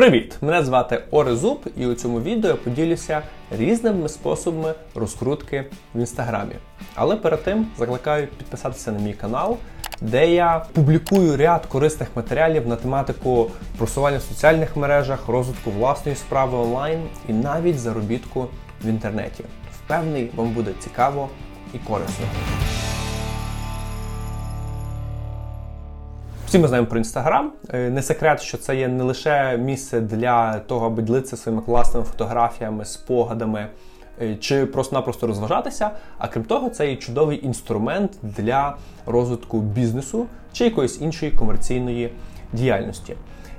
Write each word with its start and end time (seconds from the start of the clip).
Привіт! 0.00 0.36
Мене 0.40 0.64
звати 0.64 1.02
Орезуб, 1.10 1.60
і 1.76 1.86
у 1.86 1.94
цьому 1.94 2.20
відео 2.20 2.50
я 2.50 2.56
поділюся 2.56 3.22
різними 3.58 4.08
способами 4.08 4.74
розкрутки 4.94 5.64
в 5.94 6.00
інстаграмі. 6.00 6.54
Але 6.94 7.16
перед 7.16 7.42
тим 7.44 7.66
закликаю 7.78 8.26
підписатися 8.26 8.92
на 8.92 8.98
мій 8.98 9.12
канал, 9.12 9.56
де 10.00 10.34
я 10.34 10.66
публікую 10.72 11.36
ряд 11.36 11.66
корисних 11.66 12.08
матеріалів 12.14 12.68
на 12.68 12.76
тематику 12.76 13.50
просування 13.78 14.18
в 14.18 14.22
соціальних 14.22 14.76
мережах, 14.76 15.28
розвитку 15.28 15.70
власної 15.70 16.16
справи 16.16 16.58
онлайн 16.58 17.00
і 17.28 17.32
навіть 17.32 17.78
заробітку 17.78 18.46
в 18.84 18.86
інтернеті. 18.86 19.44
Впевнений, 19.84 20.30
вам 20.36 20.50
буде 20.50 20.70
цікаво 20.80 21.28
і 21.74 21.78
корисно. 21.78 22.26
Всі 26.50 26.58
ми 26.58 26.68
знаємо 26.68 26.88
про 26.88 26.98
інстаграм. 26.98 27.52
Е, 27.72 27.90
не 27.90 28.02
секрет, 28.02 28.40
що 28.40 28.58
це 28.58 28.76
є 28.76 28.88
не 28.88 29.04
лише 29.04 29.56
місце 29.56 30.00
для 30.00 30.58
того, 30.58 30.86
аби 30.86 31.02
ділитися 31.02 31.36
своїми 31.36 31.62
класними 31.62 32.06
фотографіями, 32.06 32.84
спогадами 32.84 33.66
е, 34.22 34.36
чи 34.36 34.66
просто-напросто 34.66 35.26
розважатися. 35.26 35.90
А 36.18 36.28
крім 36.28 36.44
того, 36.44 36.68
це 36.68 36.90
є 36.90 36.96
чудовий 36.96 37.46
інструмент 37.46 38.12
для 38.22 38.76
розвитку 39.06 39.60
бізнесу 39.60 40.26
чи 40.52 40.64
якоїсь 40.64 41.00
іншої 41.00 41.32
комерційної 41.32 42.12
діяльності. 42.52 43.16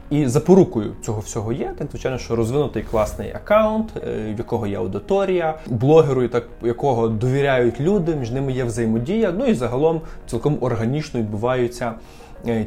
І 0.09 0.27
запорукою 0.27 0.95
цього 1.01 1.19
всього 1.19 1.53
є, 1.53 1.73
так 1.77 1.87
звичайно, 1.91 2.17
що 2.17 2.35
розвинутий 2.35 2.83
класний 2.83 3.31
аккаунт, 3.33 3.89
е, 3.97 4.33
в 4.33 4.37
якого 4.37 4.67
є 4.67 4.77
аудиторія, 4.77 5.59
блогеру, 5.67 6.27
так 6.27 6.47
якого 6.61 7.07
довіряють 7.07 7.79
люди, 7.79 8.15
між 8.15 8.31
ними 8.31 8.51
є 8.51 8.63
взаємодія. 8.63 9.33
Ну 9.37 9.45
і 9.45 9.53
загалом 9.53 10.01
цілком 10.27 10.57
органічно 10.61 11.19
відбуваються 11.19 11.93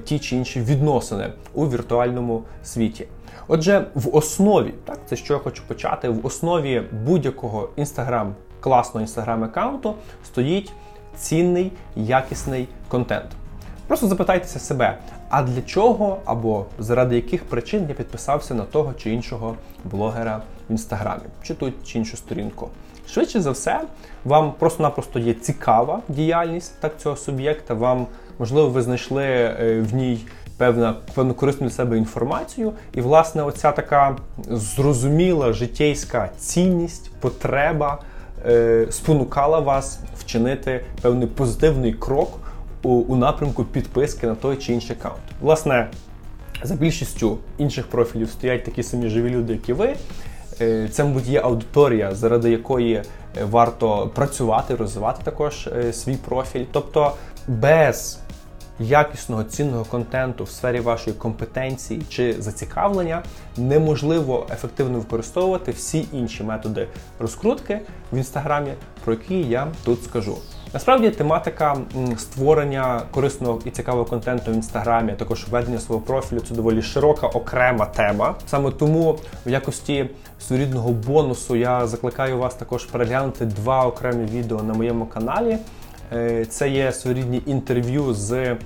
ті 0.05 0.19
чи 0.19 0.37
інші 0.37 0.61
відносини 0.61 1.33
у 1.55 1.69
віртуальному 1.69 2.43
світі. 2.65 3.07
Отже, 3.49 3.87
в 3.95 4.17
основі, 4.17 4.75
так, 4.85 4.99
це 5.07 5.17
що 5.17 5.35
я 5.35 5.39
хочу 5.39 5.63
почати, 5.67 6.09
в 6.09 6.27
основі 6.27 6.83
будь-якого 7.07 7.69
інстаграм, 7.77 8.35
класного 8.61 9.07
інстаграм-аккаунту 9.07 9.95
стоїть 10.25 10.73
цінний, 11.17 11.73
якісний 11.97 12.69
контент. 12.89 13.27
Просто 13.87 14.07
запитайтеся 14.07 14.59
себе, 14.59 14.99
а 15.29 15.43
для 15.43 15.63
чого 15.63 16.19
або 16.25 16.67
заради 16.79 17.17
яких 17.17 17.45
причин 17.45 17.87
я 17.89 17.95
підписався 17.95 18.55
на 18.55 18.63
того 18.63 18.93
чи 18.95 19.11
іншого 19.11 19.55
блогера 19.85 20.43
в 20.69 20.73
інстаграмі, 20.73 21.23
чи 21.43 21.55
ту 21.55 21.73
чи 21.85 21.99
іншу 21.99 22.17
сторінку. 22.17 22.69
Швидше 23.09 23.41
за 23.41 23.51
все, 23.51 23.81
вам 24.25 24.53
просто-напросто 24.59 25.19
є 25.19 25.35
цікава 25.35 26.03
діяльність 26.09 26.81
так 26.81 26.99
цього 26.99 27.17
суб'єкта. 27.17 27.75
Вам 27.75 28.07
можливо 28.39 28.69
ви 28.69 28.83
знайшли 28.83 29.25
е, 29.25 29.85
в 29.91 29.95
ній 29.95 30.19
певна 30.57 30.95
певну 31.15 31.35
корисну 31.35 31.67
для 31.67 31.75
себе 31.75 31.99
інформацію, 31.99 32.73
і 32.95 33.01
власне 33.01 33.43
оця 33.43 33.73
така 33.73 34.17
зрозуміла 34.51 35.53
життєйська 35.53 36.31
цінність, 36.39 37.11
потреба 37.21 38.01
е, 38.47 38.87
спонукала 38.91 39.59
вас 39.59 40.01
вчинити 40.19 40.85
певний 41.03 41.29
позитивний 41.29 41.93
крок 41.93 42.39
у, 42.83 42.89
у 42.89 43.17
напрямку 43.17 43.65
підписки 43.65 44.27
на 44.27 44.35
той 44.35 44.57
чи 44.57 44.73
інший 44.73 44.97
аккаунт. 45.01 45.23
Власне, 45.41 45.89
за 46.63 46.75
більшістю 46.75 47.39
інших 47.59 47.87
профілів 47.87 48.29
стоять 48.29 48.65
такі 48.65 48.83
самі 48.83 49.09
живі 49.09 49.31
люди, 49.31 49.53
як 49.53 49.69
і 49.69 49.73
ви. 49.73 49.97
Е, 50.61 50.89
це, 50.93 51.05
мабуть, 51.05 51.27
є 51.27 51.41
аудиторія, 51.41 52.15
заради 52.15 52.51
якої 52.51 53.03
варто 53.51 54.11
працювати, 54.15 54.75
розвивати 54.75 55.21
також 55.25 55.69
свій 55.93 56.17
профіль. 56.17 56.65
Тобто 56.73 57.13
без 57.49 58.19
якісного 58.79 59.45
цінного 59.45 59.85
контенту 59.85 60.45
в 60.45 60.51
сфері 60.51 60.81
вашої 60.81 61.17
компетенції 61.17 62.03
чи 62.09 62.33
зацікавлення 62.33 63.23
неможливо 63.57 64.47
ефективно 64.53 64.99
використовувати 64.99 65.73
всі 65.73 66.09
інші 66.13 66.45
методи 66.45 66.89
розкрутки 67.19 67.81
в 68.13 68.17
інстаграмі, 68.17 68.73
про 69.05 69.13
які 69.13 69.43
я 69.43 69.69
тут 69.85 70.05
скажу. 70.05 70.37
Насправді 70.75 71.11
тематика 71.11 71.77
створення 72.17 73.03
корисного 73.11 73.61
і 73.65 73.71
цікавого 73.71 74.05
контенту 74.05 74.51
в 74.51 74.55
інстаграмі, 74.55 75.13
а 75.13 75.15
також 75.15 75.49
ведення 75.49 75.79
свого 75.79 76.01
профілю 76.01 76.41
це 76.41 76.55
доволі 76.55 76.83
широка 76.83 77.27
окрема 77.27 77.87
тема. 77.87 78.35
Саме 78.47 78.71
тому 78.71 79.19
в 79.47 79.51
якості 79.51 80.11
своєрідного 80.41 80.91
бонусу 80.91 81.57
я 81.57 81.87
закликаю 81.87 82.39
вас 82.39 82.55
також 82.55 82.85
переглянути 82.85 83.45
два 83.45 83.87
окремі 83.87 84.25
відео 84.25 84.63
на 84.63 84.75
моєму 84.75 85.07
каналі. 85.07 85.59
Е, 86.15 86.45
це 86.45 86.71
є 86.71 86.93
своєрідні 86.93 87.43
інтерв'ю 87.47 88.15
з 88.15 88.33
е, 88.33 88.57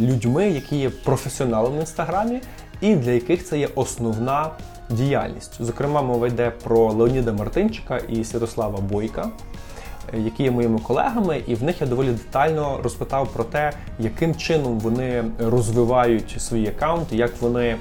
людьми, 0.00 0.48
які 0.48 0.76
є 0.76 0.90
професіоналами 0.90 1.76
в 1.76 1.80
інстаграмі, 1.80 2.40
і 2.80 2.94
для 2.94 3.10
яких 3.10 3.44
це 3.44 3.58
є 3.58 3.68
основна 3.74 4.50
діяльність. 4.90 5.56
Зокрема, 5.60 6.02
мова 6.02 6.26
йде 6.26 6.52
про 6.62 6.92
Леоніда 6.92 7.32
Мартинчика 7.32 7.96
і 8.08 8.24
Святослава 8.24 8.80
Бойка. 8.80 9.30
Е, 10.14 10.20
які 10.20 10.42
є 10.42 10.50
моїми 10.50 10.78
колегами, 10.78 11.42
і 11.46 11.54
в 11.54 11.62
них 11.62 11.80
я 11.80 11.86
доволі 11.86 12.08
детально 12.08 12.80
розпитав 12.82 13.28
про 13.32 13.44
те, 13.44 13.72
яким 13.98 14.34
чином 14.34 14.80
вони 14.80 15.24
розвивають 15.38 16.36
свої 16.38 16.68
аккаунти, 16.68 17.16
як 17.16 17.30
вони 17.40 17.76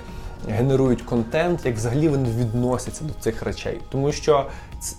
генерують 0.49 1.01
контент, 1.01 1.65
як 1.65 1.75
взагалі 1.75 2.07
вони 2.07 2.29
відносяться 2.29 3.03
до 3.03 3.13
цих 3.13 3.43
речей. 3.43 3.81
Тому 3.89 4.11
що 4.11 4.45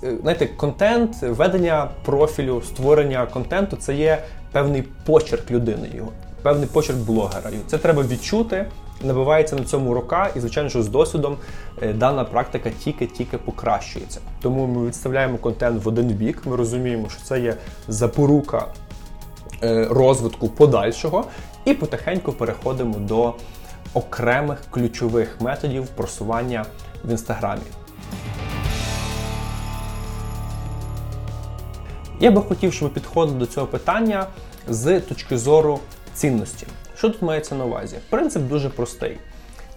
е, 0.03 0.17
знаєте, 0.23 0.47
контент, 0.47 1.23
ведення 1.23 1.91
профілю, 2.05 2.63
створення 2.63 3.27
контенту 3.27 3.77
це 3.77 3.95
є 3.95 4.23
певний 4.53 4.83
почерк 4.83 5.51
людини, 5.51 5.91
його, 5.95 6.13
певний 6.43 6.69
почерк 6.69 6.99
блогера. 6.99 7.51
І 7.51 7.57
Це 7.67 7.79
треба 7.79 8.03
відчути. 8.03 8.67
Набивається 9.03 9.57
на 9.57 9.65
цьому 9.65 9.95
рока, 9.95 10.31
і, 10.37 10.41
звичайно, 10.41 10.71
що 10.71 10.83
з 10.83 10.89
досвідом 10.89 11.37
е, 11.83 11.93
дана 11.93 12.25
практика 12.25 12.71
тільки-тільки 12.85 13.39
покращується. 13.39 14.21
Тому 14.43 14.67
ми 14.67 14.87
відставляємо 14.87 15.39
контент 15.39 15.85
в 15.85 15.89
один 15.89 16.07
бік. 16.07 16.43
Ми 16.45 16.57
розуміємо, 16.57 17.09
що 17.09 17.23
це 17.23 17.41
є 17.41 17.55
запорука 17.89 18.67
е, 19.63 19.87
розвитку 19.91 20.49
подальшого, 20.49 21.25
і 21.65 21.75
потихеньку 21.75 22.33
переходимо 22.33 22.95
до 22.99 23.35
окремих 23.97 24.59
ключових 24.71 25.41
методів 25.41 25.87
просування 25.87 26.67
в 27.05 27.11
інстаграмі. 27.11 27.63
Я 32.21 32.31
би 32.31 32.43
хотів, 32.43 32.73
щоб 32.73 32.93
підходили 32.93 33.39
до 33.39 33.47
цього 33.47 33.67
питання 33.67 34.27
з 34.69 35.01
точки 35.01 35.39
зору 35.39 35.81
цінності. 36.15 36.67
Що 36.97 37.11
тут 37.11 37.23
мається 37.23 37.55
на 37.55 37.65
увазі? 37.65 37.97
Принцип 38.11 38.43
дуже 38.43 38.69
простий. 38.69 39.19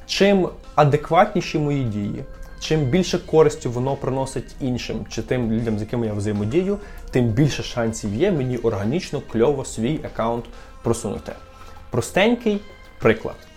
Чим 0.06 0.50
адекватніші 0.76 1.60
мої 1.60 1.84
дії, 1.84 2.24
чим 2.60 2.82
більше 2.82 3.20
користі 3.20 3.68
воно 3.68 3.96
приносить 3.96 4.56
іншим 4.62 5.06
чи 5.10 5.22
тим 5.22 5.52
людям, 5.52 5.78
з 5.78 5.82
якими 5.82 6.08
я 6.08 6.14
взаємодію, 6.14 6.78
тим 7.12 7.26
більше 7.26 7.64
шансів 7.64 8.16
є 8.16 8.32
мені 8.32 8.58
органічно 8.58 9.22
кльово 9.32 9.66
свій 9.66 10.00
аккаунт 10.06 10.46
просунути. 10.84 11.32
Простенький 11.90 12.62
приклад. 13.00 13.49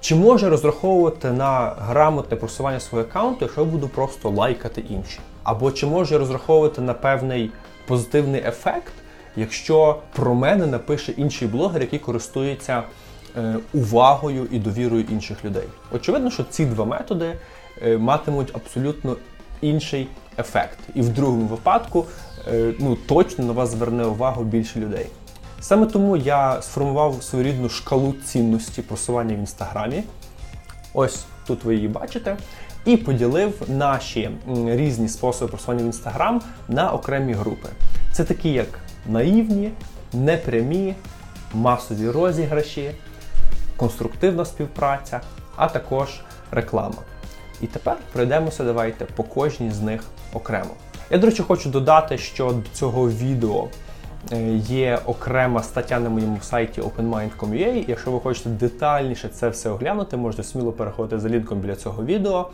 Чи 0.00 0.14
може 0.14 0.48
розраховувати 0.48 1.30
на 1.30 1.74
грамотне 1.78 2.36
просування 2.36 2.80
свого 2.80 3.04
аккаунту, 3.04 3.38
якщо 3.40 3.60
я 3.60 3.66
буду 3.66 3.88
просто 3.88 4.30
лайкати 4.30 4.84
інші? 4.90 5.18
Або 5.42 5.72
чи 5.72 5.86
може 5.86 6.18
розраховувати 6.18 6.80
на 6.80 6.94
певний 6.94 7.50
позитивний 7.86 8.42
ефект, 8.46 8.92
якщо 9.36 9.98
про 10.12 10.34
мене 10.34 10.66
напише 10.66 11.12
інший 11.12 11.48
блогер, 11.48 11.82
який 11.82 11.98
користується 11.98 12.82
е, 13.36 13.56
увагою 13.74 14.46
і 14.50 14.58
довірою 14.58 15.04
інших 15.10 15.44
людей? 15.44 15.68
Очевидно, 15.92 16.30
що 16.30 16.44
ці 16.50 16.64
два 16.64 16.84
методи 16.84 17.34
е, 17.82 17.98
матимуть 17.98 18.56
абсолютно 18.56 19.16
інший 19.60 20.08
ефект. 20.38 20.78
І 20.94 21.02
в 21.02 21.08
другому 21.08 21.46
випадку 21.46 22.06
е, 22.48 22.74
ну, 22.78 22.96
точно 23.08 23.44
на 23.44 23.52
вас 23.52 23.70
зверне 23.70 24.04
увагу 24.04 24.44
більше 24.44 24.80
людей. 24.80 25.06
Саме 25.60 25.86
тому 25.86 26.16
я 26.16 26.62
сформував 26.62 27.22
свою 27.22 27.44
рідну 27.44 27.68
шкалу 27.68 28.14
цінності 28.24 28.82
просування 28.82 29.34
в 29.34 29.38
інстаграмі. 29.38 30.02
Ось 30.94 31.24
тут 31.46 31.64
ви 31.64 31.74
її 31.74 31.88
бачите. 31.88 32.36
І 32.84 32.96
поділив 32.96 33.62
наші 33.68 34.30
різні 34.66 35.08
способи 35.08 35.50
просування 35.50 35.82
в 35.82 35.86
інстаграм 35.86 36.42
на 36.68 36.90
окремі 36.92 37.32
групи. 37.32 37.68
Це 38.12 38.24
такі, 38.24 38.52
як 38.52 38.68
наївні, 39.06 39.70
непрямі, 40.12 40.94
масові 41.54 42.10
розіграші, 42.10 42.90
конструктивна 43.76 44.44
співпраця, 44.44 45.20
а 45.56 45.68
також 45.68 46.20
реклама. 46.50 47.02
І 47.60 47.66
тепер 47.66 47.96
пройдемося, 48.12 48.64
давайте 48.64 49.04
по 49.04 49.22
кожній 49.22 49.70
з 49.70 49.80
них 49.80 50.04
окремо. 50.32 50.70
Я, 51.10 51.18
до 51.18 51.26
речі, 51.26 51.42
хочу 51.42 51.70
додати, 51.70 52.18
що 52.18 52.52
до 52.52 52.68
цього 52.72 53.10
відео 53.10 53.68
є 54.56 54.98
окрема 55.06 55.62
стаття 55.62 56.00
на 56.00 56.08
моєму 56.10 56.38
сайті 56.40 56.80
openmind.com.ua. 56.80 57.84
Якщо 57.88 58.10
ви 58.10 58.20
хочете 58.20 58.50
детальніше 58.50 59.28
це 59.28 59.48
все 59.48 59.70
оглянути, 59.70 60.16
можете 60.16 60.42
сміло 60.42 60.72
переходити 60.72 61.18
за 61.18 61.28
лінком 61.28 61.58
біля 61.58 61.76
цього 61.76 62.04
відео 62.04 62.50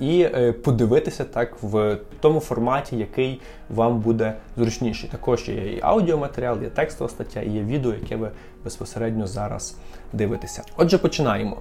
і 0.00 0.22
е, 0.22 0.52
подивитися 0.52 1.24
так 1.24 1.62
в 1.62 1.98
тому 2.20 2.40
форматі, 2.40 2.96
який 2.96 3.40
вам 3.70 4.00
буде 4.00 4.34
зручніший. 4.56 5.10
Також 5.10 5.48
є 5.48 5.54
і 5.54 5.80
аудіоматеріал, 5.82 6.62
є 6.62 6.68
текстова 6.68 7.10
стаття, 7.10 7.40
і 7.40 7.50
є 7.50 7.62
відео, 7.62 7.92
яке 7.92 8.16
ви 8.16 8.30
безпосередньо 8.64 9.26
зараз 9.26 9.76
дивитеся. 10.12 10.62
Отже, 10.76 10.98
починаємо. 10.98 11.56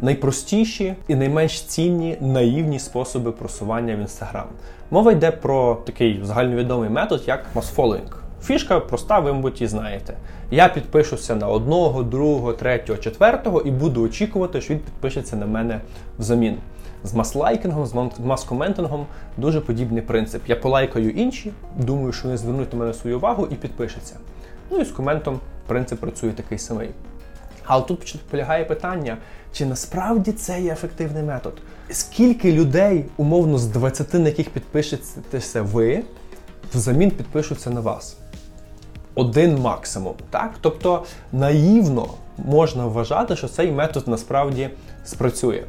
найпростіші 0.00 0.94
і 1.08 1.14
найменш 1.14 1.62
цінні 1.62 2.16
наївні 2.20 2.78
способи 2.78 3.32
просування 3.32 3.96
в 3.96 3.98
Інстаграм. 3.98 4.46
Мова 4.90 5.12
йде 5.12 5.30
про 5.30 5.74
такий 5.74 6.20
загальновідомий 6.24 6.90
метод, 6.90 7.22
як 7.26 7.44
масфоловінг. 7.54 8.21
Фішка 8.44 8.80
проста, 8.80 9.18
ви, 9.18 9.32
мабуть, 9.32 9.60
і 9.60 9.66
знаєте. 9.66 10.16
Я 10.50 10.68
підпишуся 10.68 11.36
на 11.36 11.48
одного, 11.48 12.02
другого, 12.02 12.52
третього, 12.52 12.98
четвертого 12.98 13.60
і 13.60 13.70
буду 13.70 14.02
очікувати, 14.02 14.60
що 14.60 14.74
він 14.74 14.80
підпишеться 14.80 15.36
на 15.36 15.46
мене 15.46 15.80
взамін. 16.18 16.58
З 17.04 17.14
маслайкінгом, 17.14 17.86
з 17.86 17.94
маскоментингом 18.18 19.06
дуже 19.36 19.60
подібний 19.60 20.02
принцип. 20.02 20.42
Я 20.46 20.56
полайкаю 20.56 21.10
інші, 21.10 21.52
думаю, 21.76 22.12
що 22.12 22.24
вони 22.24 22.36
звернуть 22.36 22.72
на 22.72 22.78
мене 22.78 22.94
свою 22.94 23.16
увагу 23.16 23.48
і 23.50 23.54
підпишеться. 23.54 24.16
Ну 24.70 24.78
і 24.78 24.84
з 24.84 24.90
коментом 24.90 25.40
принцип 25.66 26.00
працює 26.00 26.30
такий 26.30 26.58
самий. 26.58 26.88
Але 27.64 27.84
тут 27.84 28.20
полягає 28.30 28.64
питання, 28.64 29.16
чи 29.52 29.66
насправді 29.66 30.32
це 30.32 30.60
є 30.60 30.72
ефективний 30.72 31.22
метод? 31.22 31.52
Скільки 31.90 32.52
людей, 32.52 33.04
умовно, 33.16 33.58
з 33.58 33.66
20, 33.66 34.14
на 34.14 34.28
яких 34.28 34.50
підпишетеся 34.50 35.62
ви, 35.62 36.02
взамін 36.74 37.10
підпишуться 37.10 37.70
на 37.70 37.80
вас? 37.80 38.16
Один 39.14 39.58
максимум. 39.58 40.14
Так? 40.30 40.54
Тобто 40.60 41.04
наївно 41.32 42.06
можна 42.38 42.86
вважати, 42.86 43.36
що 43.36 43.48
цей 43.48 43.72
метод 43.72 44.08
насправді 44.08 44.70
спрацює. 45.04 45.64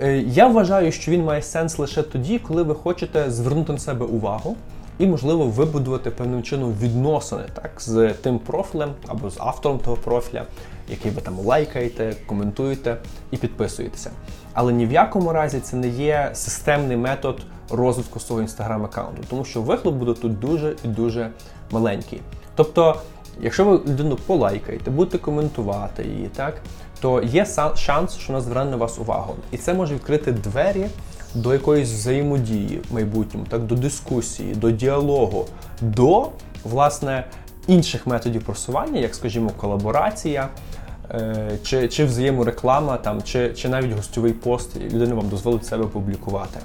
Е, 0.00 0.18
я 0.18 0.46
вважаю, 0.46 0.92
що 0.92 1.10
він 1.10 1.24
має 1.24 1.42
сенс 1.42 1.78
лише 1.78 2.02
тоді, 2.02 2.38
коли 2.38 2.62
ви 2.62 2.74
хочете 2.74 3.30
звернути 3.30 3.72
на 3.72 3.78
себе 3.78 4.06
увагу 4.06 4.56
і, 4.98 5.06
можливо, 5.06 5.44
вибудувати 5.44 6.10
певним 6.10 6.42
чином 6.42 6.74
відносини 6.80 7.44
так, 7.54 7.70
з 7.78 8.12
тим 8.12 8.38
профілем 8.38 8.90
або 9.08 9.30
з 9.30 9.36
автором 9.38 9.78
того 9.78 9.96
профіля, 9.96 10.44
який 10.90 11.10
ви 11.10 11.20
там 11.20 11.38
лайкаєте, 11.38 12.16
коментуєте 12.26 12.96
і 13.30 13.36
підписуєтеся. 13.36 14.10
Але 14.52 14.72
ні 14.72 14.86
в 14.86 14.92
якому 14.92 15.32
разі 15.32 15.60
це 15.60 15.76
не 15.76 15.88
є 15.88 16.30
системний 16.34 16.96
метод 16.96 17.40
розвитку 17.70 18.20
свого 18.20 18.42
інстаграм-аккаунту, 18.42 19.22
тому 19.30 19.44
що 19.44 19.62
вихлоп 19.62 19.94
буде 19.94 20.14
тут 20.14 20.38
дуже 20.38 20.76
і 20.84 20.88
дуже 20.88 21.30
маленький. 21.70 22.20
Тобто, 22.60 22.96
якщо 23.40 23.64
ви 23.64 23.72
людину 23.72 24.16
полайкаєте, 24.26 24.90
будете 24.90 25.18
коментувати 25.18 26.04
її, 26.04 26.30
так, 26.36 26.54
то 27.00 27.22
є 27.22 27.46
шанс, 27.76 28.16
що 28.16 28.32
вона 28.32 28.40
зверне 28.40 28.70
на 28.70 28.76
вас 28.76 28.98
увагу. 28.98 29.34
І 29.52 29.56
це 29.56 29.74
може 29.74 29.94
відкрити 29.94 30.32
двері 30.32 30.86
до 31.34 31.52
якоїсь 31.52 31.92
взаємодії 31.92 32.80
в 32.90 32.94
майбутньому, 32.94 33.46
так, 33.48 33.62
до 33.62 33.74
дискусії, 33.74 34.54
до 34.54 34.70
діалогу, 34.70 35.46
до 35.80 36.28
власне 36.64 37.24
інших 37.66 38.06
методів 38.06 38.44
просування, 38.44 39.00
як, 39.00 39.14
скажімо, 39.14 39.50
колаборація. 39.56 40.48
Е, 41.10 41.58
чи 41.62 41.88
чи 41.88 42.04
взаємореклама, 42.04 42.96
там, 42.96 43.22
чи 43.22 43.54
чи 43.54 43.68
навіть 43.68 43.92
гостьовий 43.92 44.32
пост, 44.32 44.76
людина 44.76 45.14
вам 45.14 45.28
дозволить 45.28 45.66
себе 45.66 45.86
публікувати. 45.86 46.60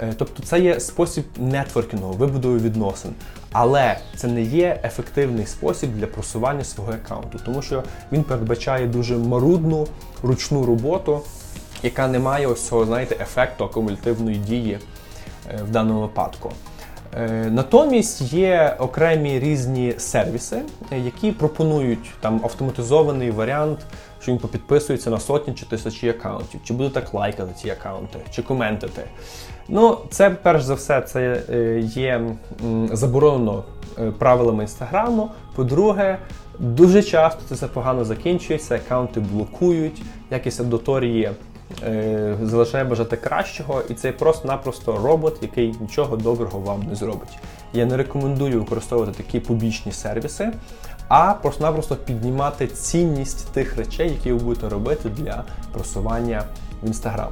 Е, 0.00 0.14
тобто 0.18 0.42
це 0.42 0.60
є 0.60 0.80
спосіб 0.80 1.24
нетворкінгу, 1.38 2.12
вибудови 2.12 2.58
відносин. 2.58 3.10
Але 3.52 3.96
це 4.16 4.28
не 4.28 4.42
є 4.42 4.80
ефективний 4.84 5.46
спосіб 5.46 5.90
для 5.94 6.06
просування 6.06 6.64
свого 6.64 6.92
аккаунту, 6.92 7.38
тому 7.44 7.62
що 7.62 7.82
він 8.12 8.22
передбачає 8.22 8.86
дуже 8.86 9.16
марудну 9.16 9.86
ручну 10.22 10.66
роботу, 10.66 11.20
яка 11.82 12.08
не 12.08 12.18
має 12.18 12.46
ось 12.46 12.68
цього, 12.68 12.84
знаєте, 12.84 13.16
ефекту 13.20 13.64
акумулятивної 13.64 14.36
дії 14.36 14.78
е, 15.50 15.60
в 15.62 15.70
даному 15.70 16.00
випадку. 16.00 16.52
Е, 17.16 17.50
натомість 17.50 18.20
є 18.20 18.76
окремі 18.78 19.38
різні 19.40 19.94
сервіси, 19.98 20.62
які 20.90 21.32
пропонують 21.32 22.10
там 22.20 22.40
автоматизований 22.44 23.30
варіант, 23.30 23.78
що 24.20 24.32
він 24.32 24.38
попідписується 24.38 25.10
на 25.10 25.20
сотні 25.20 25.54
чи 25.54 25.66
тисячі 25.66 26.08
аккаунтів, 26.08 26.60
чи 26.64 26.74
буде 26.74 26.90
так 26.90 27.14
лайкати 27.14 27.52
ці 27.62 27.70
аккаунти, 27.70 28.18
чи 28.30 28.42
коментити. 28.42 29.02
Ну, 29.68 29.98
це 30.10 30.30
перш 30.30 30.62
за 30.62 30.74
все, 30.74 31.00
це 31.00 31.42
е, 31.50 31.80
є 31.80 32.20
заборонено 32.92 33.64
е, 33.98 34.10
правилами 34.10 34.62
інстаграму. 34.62 35.30
По-друге, 35.54 36.18
дуже 36.58 37.02
часто 37.02 37.40
це 37.48 37.54
все 37.54 37.66
погано 37.66 38.04
закінчується, 38.04 38.74
аккаунти 38.74 39.20
блокують, 39.20 40.02
якість 40.30 40.60
аудиторії 40.60 41.30
е, 41.82 42.36
залишає 42.42 42.84
бажати 42.84 43.16
кращого, 43.16 43.82
і 43.88 43.94
це 43.94 44.12
просто-напросто 44.12 45.00
робот, 45.04 45.38
який 45.42 45.74
нічого 45.80 46.16
доброго 46.16 46.58
вам 46.58 46.82
не 46.82 46.94
зробить. 46.94 47.38
Я 47.72 47.86
не 47.86 47.96
рекомендую 47.96 48.60
використовувати 48.60 49.22
такі 49.22 49.40
публічні 49.40 49.92
сервіси, 49.92 50.52
а 51.08 51.34
просто-напросто 51.34 51.96
піднімати 51.96 52.66
цінність 52.66 53.52
тих 53.52 53.76
речей, 53.76 54.10
які 54.10 54.32
ви 54.32 54.38
будете 54.38 54.68
робити 54.68 55.08
для 55.08 55.44
просування 55.72 56.42
в 56.82 56.86
інстаграм. 56.86 57.30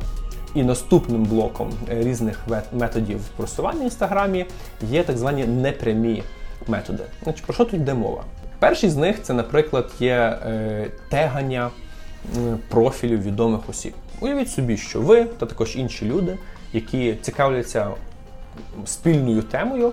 І 0.55 0.63
наступним 0.63 1.25
блоком 1.25 1.73
е, 1.91 2.03
різних 2.05 2.41
методів 2.73 3.21
просування 3.37 3.81
в 3.81 3.85
інстаграмі 3.85 4.47
є 4.91 5.03
так 5.03 5.19
звані 5.19 5.45
непрямі 5.45 6.23
методи. 6.67 7.03
Значить, 7.23 7.45
Про 7.45 7.55
що 7.55 7.65
тут 7.65 7.75
йде 7.75 7.95
мова? 7.95 8.25
Перший 8.59 8.91
з 8.91 8.97
них 8.97 9.23
це, 9.23 9.35
наприклад, 9.35 9.91
є 10.01 10.15
е, 10.15 10.87
тегання 11.09 11.71
профілів 12.69 13.23
відомих 13.23 13.69
осіб. 13.69 13.93
Уявіть 14.21 14.51
собі, 14.51 14.77
що 14.77 15.01
ви 15.01 15.25
та 15.25 15.47
також 15.47 15.77
інші 15.77 16.05
люди, 16.05 16.39
які 16.73 17.17
цікавляться 17.23 17.91
спільною 18.85 19.43
темою. 19.43 19.93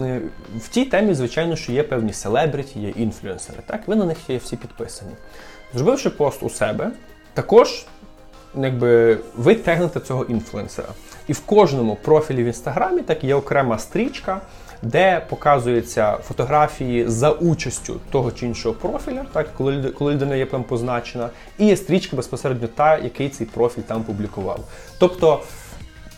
Е, 0.00 0.20
в 0.56 0.68
тій 0.68 0.84
темі, 0.84 1.14
звичайно, 1.14 1.56
що 1.56 1.72
є 1.72 1.82
певні 1.82 2.12
селебриті, 2.12 2.72
є 2.74 2.88
інфлюенсери. 2.88 3.58
Так, 3.66 3.88
ви 3.88 3.96
на 3.96 4.04
них 4.04 4.18
є 4.28 4.36
всі 4.36 4.56
підписані. 4.56 5.12
Зробивши 5.74 6.10
пост 6.10 6.42
у 6.42 6.50
себе, 6.50 6.90
також 7.34 7.86
якби 8.54 9.18
ви 9.36 9.54
тегнете 9.54 10.00
цього 10.00 10.24
інфлюенсера. 10.24 10.88
І 11.28 11.32
в 11.32 11.40
кожному 11.40 11.98
профілі 12.02 12.42
в 12.42 12.46
інстаграмі 12.46 13.02
так 13.02 13.24
є 13.24 13.34
окрема 13.34 13.78
стрічка, 13.78 14.40
де 14.82 15.22
показуються 15.28 16.16
фотографії 16.28 17.08
за 17.08 17.30
участю 17.30 18.00
того 18.10 18.32
чи 18.32 18.46
іншого 18.46 18.74
профіля, 18.74 19.24
так 19.32 19.48
коли 19.56 19.90
коли 19.98 20.14
людина 20.14 20.36
є 20.36 20.46
там 20.46 20.64
позначена, 20.64 21.30
і 21.58 21.66
є 21.66 21.76
стрічка 21.76 22.16
безпосередньо 22.16 22.68
та, 22.68 22.98
який 22.98 23.28
цей 23.28 23.46
профіль 23.46 23.82
там 23.82 24.02
публікував. 24.02 24.60
Тобто 24.98 25.40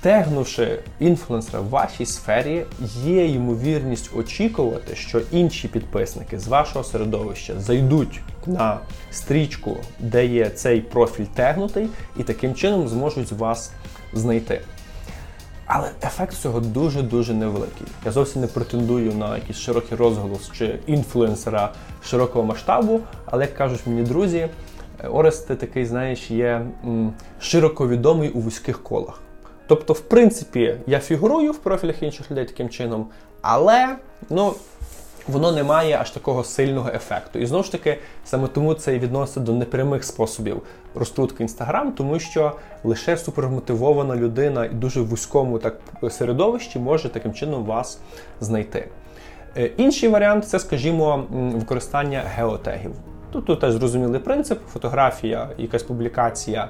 Тегнувши 0.05 0.79
інфлюенсера 1.01 1.61
в 1.61 1.69
вашій 1.69 2.07
сфері, 2.07 2.65
є 3.05 3.27
ймовірність 3.27 4.11
очікувати, 4.17 4.97
що 4.97 5.21
інші 5.33 5.69
підписники 5.69 6.39
з 6.39 6.49
вашого 6.49 6.85
середовища 6.85 7.61
зайдуть 7.61 8.21
на 8.47 8.79
стрічку, 9.11 9.77
де 9.99 10.27
є 10.27 10.51
цей 10.51 10.81
профіль 10.81 11.25
тегнутий, 11.25 11.89
і 12.17 12.23
таким 12.23 12.55
чином 12.55 12.89
зможуть 12.89 13.33
вас 13.33 13.73
знайти. 14.13 14.61
Але 15.67 15.91
ефект 16.03 16.35
цього 16.35 16.61
дуже-дуже 16.61 17.35
невеликий. 17.35 17.87
Я 18.05 18.13
зовсім 18.13 18.41
не 18.41 18.47
претендую 18.47 19.15
на 19.15 19.37
якийсь 19.37 19.59
широкий 19.59 19.99
розголос 19.99 20.51
чи 20.53 20.79
інфлюенсера 20.87 21.73
широкого 22.05 22.45
масштабу, 22.45 23.01
але 23.27 23.45
як 23.45 23.55
кажуть 23.55 23.81
мені 23.87 24.03
друзі, 24.03 24.49
Орест 25.11 25.59
такий, 25.59 25.87
знаєш, 25.87 26.31
є 26.31 26.67
широко 27.41 27.89
відомий 27.89 28.31
у 28.31 28.41
вузьких 28.41 28.83
колах. 28.83 29.24
Тобто, 29.67 29.93
в 29.93 30.01
принципі, 30.01 30.75
я 30.87 30.99
фігурую 30.99 31.53
в 31.53 31.59
профілях 31.59 32.03
інших 32.03 32.31
людей 32.31 32.45
таким 32.45 32.69
чином, 32.69 33.07
але 33.43 33.97
ну, 34.31 34.55
воно 35.29 35.53
не 35.53 35.63
має 35.63 35.99
аж 36.01 36.11
такого 36.11 36.45
сильного 36.45 36.91
ефекту. 36.95 37.39
І 37.39 37.47
знову 37.47 37.65
ж 37.65 37.73
таки, 37.73 37.99
саме 38.25 38.49
тому 38.49 38.75
це 38.75 38.95
і 38.95 38.99
відноситься 38.99 39.41
до 39.41 39.53
непрямих 39.53 40.05
способів 40.05 40.63
розкрутки 40.95 41.43
Інстаграм, 41.43 41.93
тому 41.93 42.19
що 42.19 42.53
лише 42.85 43.17
супермотивована 43.17 44.17
людина 44.17 44.65
і 44.65 44.69
дуже 44.69 45.01
вузькому 45.01 45.59
так 45.59 45.77
середовищі 46.11 46.79
може 46.79 47.09
таким 47.09 47.33
чином 47.33 47.65
вас 47.65 47.99
знайти. 48.41 48.89
Е, 49.57 49.71
інший 49.77 50.09
варіант 50.09 50.49
це, 50.49 50.59
скажімо, 50.59 51.25
використання 51.31 52.23
геотегів. 52.37 52.91
Тут, 53.33 53.47
тут 53.47 53.61
теж 53.61 53.73
зрозумілий 53.73 54.21
принцип, 54.21 54.59
фотографія, 54.73 55.51
якась 55.59 55.83
публікація. 55.83 56.69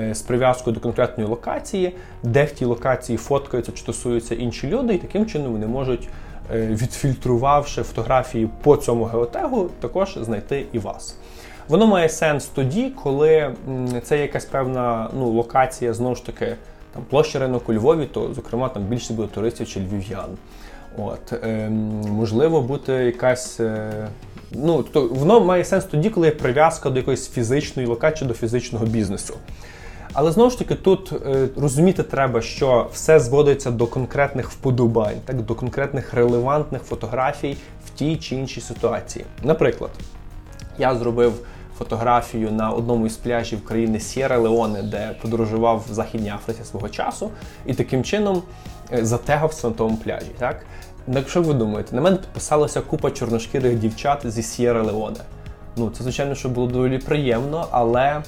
Е, 0.00 0.14
з 0.14 0.22
прив'язкою 0.22 0.74
до 0.74 0.80
конкретної 0.80 1.28
локації, 1.28 1.96
де 2.22 2.44
в 2.44 2.50
тій 2.50 2.64
локації 2.64 3.18
фоткаються 3.18 3.72
чи 3.72 3.78
стосуються 3.78 4.34
інші 4.34 4.68
люди, 4.68 4.94
і 4.94 4.98
таким 4.98 5.26
чином 5.26 5.52
вони 5.52 5.66
можуть, 5.66 6.08
е, 6.54 6.66
відфільтрувавши 6.66 7.82
фотографії 7.82 8.48
по 8.62 8.76
цьому 8.76 9.04
геотегу, 9.04 9.70
також 9.80 10.18
знайти 10.20 10.66
і 10.72 10.78
вас. 10.78 11.16
Воно 11.68 11.86
має 11.86 12.08
сенс 12.08 12.46
тоді, 12.46 12.92
коли 13.02 13.54
це 14.02 14.18
якась 14.18 14.44
певна 14.44 15.10
ну, 15.18 15.28
локація, 15.28 15.94
знову 15.94 16.14
ж 16.14 16.26
таки, 16.26 16.56
там 16.94 17.02
площа 17.10 17.38
ринок 17.38 17.68
у 17.68 17.72
Львові, 17.72 18.06
то, 18.12 18.34
зокрема, 18.34 18.68
там 18.68 18.82
більше 18.82 19.12
буде 19.12 19.28
туристів 19.28 19.68
чи 19.68 19.80
львів'ян. 19.80 20.28
От, 20.98 21.32
е, 21.32 21.68
Можливо, 22.10 22.60
бути 22.60 22.92
якась. 22.92 23.60
Е, 23.60 24.08
ну, 24.52 24.82
то 24.82 25.08
Воно 25.08 25.40
має 25.40 25.64
сенс 25.64 25.84
тоді, 25.84 26.10
коли 26.10 26.26
є 26.26 26.32
прив'язка 26.32 26.90
до 26.90 26.96
якоїсь 26.96 27.28
фізичної 27.28 27.88
локації, 27.88 28.28
до 28.28 28.34
фізичного 28.34 28.86
бізнесу. 28.86 29.34
Але 30.14 30.32
знову 30.32 30.50
ж 30.50 30.58
таки, 30.58 30.74
тут 30.74 31.12
е, 31.12 31.48
розуміти 31.56 32.02
треба, 32.02 32.40
що 32.40 32.88
все 32.92 33.20
зводиться 33.20 33.70
до 33.70 33.86
конкретних 33.86 34.50
вподобань, 34.50 35.16
так 35.24 35.42
до 35.42 35.54
конкретних 35.54 36.14
релевантних 36.14 36.82
фотографій 36.82 37.56
в 37.86 37.90
тій 37.90 38.16
чи 38.16 38.36
іншій 38.36 38.60
ситуації. 38.60 39.24
Наприклад, 39.42 39.90
я 40.78 40.96
зробив 40.96 41.32
фотографію 41.78 42.52
на 42.52 42.70
одному 42.70 43.06
із 43.06 43.16
пляжів 43.16 43.64
країни 43.64 44.00
Сєра 44.00 44.38
Леоне, 44.38 44.82
де 44.82 45.16
подорожував 45.22 45.84
в 45.90 45.92
Західній 45.92 46.30
Африці 46.30 46.64
свого 46.64 46.88
часу, 46.88 47.30
і 47.66 47.74
таким 47.74 48.04
чином 48.04 48.42
е, 48.92 49.04
затегався 49.04 49.68
на 49.68 49.74
тому 49.74 49.96
пляжі. 49.96 50.30
Так? 50.38 50.66
Ну, 51.06 51.18
Якщо 51.18 51.42
ви 51.42 51.54
думаєте, 51.54 51.96
на 51.96 52.02
мене 52.02 52.16
підписалася 52.16 52.80
купа 52.80 53.10
чорношкірих 53.10 53.78
дівчат 53.78 54.20
зі 54.24 54.42
Сєра 54.42 54.82
Леоне. 54.82 55.20
Ну, 55.76 55.90
це, 55.90 56.02
звичайно, 56.02 56.34
що 56.34 56.48
було 56.48 56.66
доволі 56.66 56.98
приємно, 56.98 57.66
але 57.70 58.22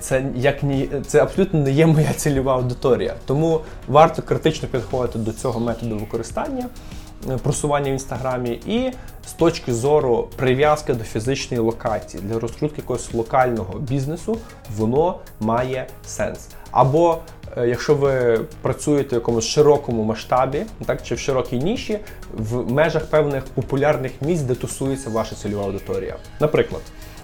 це 0.00 0.24
як 0.36 0.62
ні, 0.62 0.88
це 1.06 1.22
абсолютно 1.22 1.60
не 1.60 1.70
є 1.70 1.86
моя 1.86 2.12
цільова 2.12 2.54
аудиторія. 2.54 3.14
Тому 3.26 3.60
варто 3.88 4.22
критично 4.22 4.68
підходити 4.68 5.18
до 5.18 5.32
цього 5.32 5.60
методу 5.60 5.96
використання. 5.96 6.66
Е, 7.30 7.36
просування 7.36 7.90
в 7.90 7.92
інстаграмі, 7.92 8.50
і 8.50 8.92
з 9.26 9.32
точки 9.32 9.74
зору 9.74 10.28
прив'язки 10.36 10.94
до 10.94 11.04
фізичної 11.04 11.62
локації 11.62 12.22
для 12.22 12.38
розкрутки 12.38 12.76
якогось 12.80 13.14
локального 13.14 13.78
бізнесу, 13.78 14.38
воно 14.76 15.18
має 15.40 15.86
сенс. 16.06 16.48
Або 16.70 17.18
е, 17.56 17.68
якщо 17.68 17.94
ви 17.94 18.40
працюєте 18.62 19.10
в 19.10 19.18
якомусь 19.18 19.44
широкому 19.44 20.04
масштабі, 20.04 20.62
так 20.86 21.02
чи 21.02 21.14
в 21.14 21.18
широкій 21.18 21.58
ніші, 21.58 21.98
в 22.34 22.72
межах 22.72 23.06
певних 23.06 23.44
популярних 23.44 24.12
місць, 24.20 24.42
де 24.42 24.54
тусується 24.54 25.10
ваша 25.10 25.34
цільова 25.34 25.64
аудиторія. 25.64 26.16
Наприклад. 26.40 26.82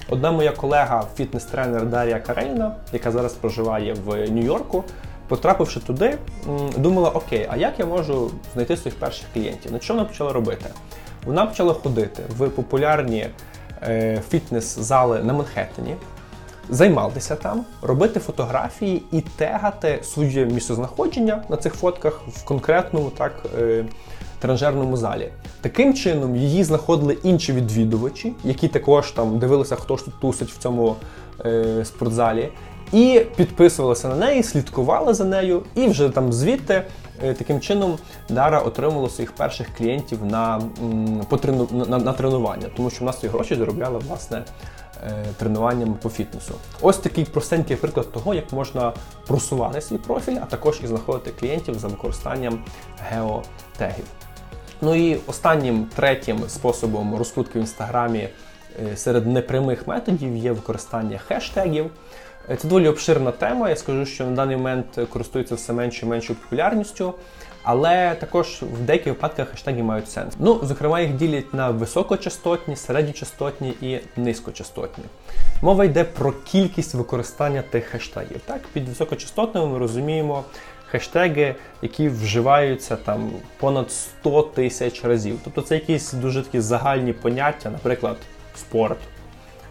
Одна 0.08 0.32
моя 0.32 0.52
колега, 0.52 1.04
фітнес-тренер 1.16 1.86
Дар'я 1.86 2.20
Кареліна, 2.20 2.74
яка 2.92 3.10
зараз 3.10 3.32
проживає 3.32 3.94
в 4.06 4.30
Нью-Йорку, 4.30 4.84
Потрапивши 5.28 5.80
туди, 5.80 6.18
думала, 6.76 7.10
окей, 7.10 7.46
а 7.50 7.56
як 7.56 7.78
я 7.78 7.86
можу 7.86 8.30
знайти 8.52 8.76
своїх 8.76 8.98
перших 8.98 9.26
клієнтів? 9.34 9.72
На 9.72 9.80
що 9.80 9.94
вона 9.94 10.06
почала 10.06 10.32
робити? 10.32 10.64
Вона 11.26 11.46
почала 11.46 11.74
ходити 11.74 12.22
в 12.38 12.48
популярні 12.48 13.26
е, 13.82 14.22
фітнес-зали 14.30 15.22
на 15.22 15.32
Манхеттені, 15.32 15.96
займатися 16.70 17.36
там, 17.36 17.64
робити 17.82 18.20
фотографії 18.20 19.02
і 19.12 19.20
тегати 19.20 19.98
своє 20.02 20.46
місцезнаходження 20.46 21.44
на 21.48 21.56
цих 21.56 21.74
фотках 21.74 22.20
в 22.28 22.44
конкретному 22.44 23.10
так, 23.10 23.32
е, 23.58 23.84
тренажерному 24.38 24.96
залі. 24.96 25.32
Таким 25.64 25.94
чином 25.94 26.36
її 26.36 26.64
знаходили 26.64 27.18
інші 27.22 27.52
відвідувачі, 27.52 28.32
які 28.44 28.68
також 28.68 29.10
там 29.10 29.38
дивилися, 29.38 29.76
хто 29.76 29.96
ж 29.96 30.04
тут 30.04 30.20
тусить 30.20 30.50
в 30.50 30.58
цьому 30.58 30.96
е, 31.44 31.84
спортзалі 31.84 32.48
і 32.92 33.22
підписувалися 33.36 34.08
на 34.08 34.16
неї, 34.16 34.42
слідкували 34.42 35.14
за 35.14 35.24
нею, 35.24 35.62
і 35.74 35.86
вже 35.86 36.08
там 36.08 36.32
звідти 36.32 36.82
е, 37.22 37.34
таким 37.34 37.60
чином 37.60 37.98
Дара 38.28 38.60
отримала 38.60 39.08
своїх 39.08 39.32
перших 39.32 39.66
клієнтів 39.78 40.24
на 40.24 40.62
по 41.28 41.36
трену, 41.36 41.68
на, 41.72 41.98
на 41.98 42.12
тренування, 42.12 42.66
тому 42.76 42.90
що 42.90 43.04
в 43.04 43.06
нас 43.06 43.20
свої 43.20 43.32
гроші 43.34 43.54
заробляла 43.54 43.98
власне 43.98 44.44
е, 45.02 45.24
тренуванням 45.36 45.94
по 46.02 46.08
фітнесу. 46.08 46.54
Ось 46.80 46.98
такий 46.98 47.24
простенький 47.24 47.76
приклад 47.76 48.12
того, 48.12 48.34
як 48.34 48.52
можна 48.52 48.92
просувати 49.26 49.80
свій 49.80 49.98
профіль, 49.98 50.36
а 50.42 50.46
також 50.46 50.80
і 50.84 50.86
знаходити 50.86 51.30
клієнтів 51.40 51.78
за 51.78 51.88
використанням 51.88 52.58
геотегів. 53.10 54.04
Ну 54.84 54.94
і 54.94 55.18
останнім 55.26 55.86
третім 55.96 56.48
способом 56.48 57.16
розкрутки 57.16 57.58
в 57.58 57.62
інстаграмі 57.62 58.28
е, 58.92 58.96
серед 58.96 59.26
непрямих 59.26 59.86
методів 59.86 60.36
є 60.36 60.52
використання 60.52 61.18
хештегів. 61.18 61.90
Е, 62.50 62.56
це 62.56 62.68
доволі 62.68 62.88
обширна 62.88 63.30
тема. 63.30 63.68
Я 63.68 63.76
скажу, 63.76 64.06
що 64.06 64.26
на 64.26 64.36
даний 64.36 64.56
момент 64.56 64.86
користується 65.10 65.54
все 65.54 65.72
меншою 65.72 66.06
і 66.06 66.10
меншою 66.10 66.38
популярністю. 66.38 67.14
Але 67.62 68.14
також 68.14 68.62
в 68.62 68.80
деяких 68.80 69.06
випадках 69.06 69.48
хештеги 69.48 69.82
мають 69.82 70.10
сенс. 70.10 70.34
Ну, 70.38 70.60
зокрема, 70.62 71.00
їх 71.00 71.12
ділять 71.12 71.54
на 71.54 71.70
високочастотні, 71.70 72.76
середньочастотні 72.76 73.74
і 73.80 74.00
низькочастотні. 74.16 75.04
Мова 75.62 75.84
йде 75.84 76.04
про 76.04 76.32
кількість 76.32 76.94
використання 76.94 77.62
тих 77.62 77.84
хештегів. 77.84 78.40
Так, 78.46 78.60
Під 78.72 78.88
високочастотними 78.88 79.66
ми 79.66 79.78
розуміємо 79.78 80.44
хештеги, 80.94 81.54
які 81.82 82.08
вживаються 82.08 82.96
там 82.96 83.30
понад 83.58 83.90
100 83.90 84.42
тисяч 84.42 85.04
разів. 85.04 85.38
Тобто 85.44 85.62
це 85.62 85.74
якісь 85.74 86.12
дуже 86.12 86.42
такі 86.42 86.60
загальні 86.60 87.12
поняття, 87.12 87.70
наприклад, 87.70 88.16
спорт, 88.54 88.98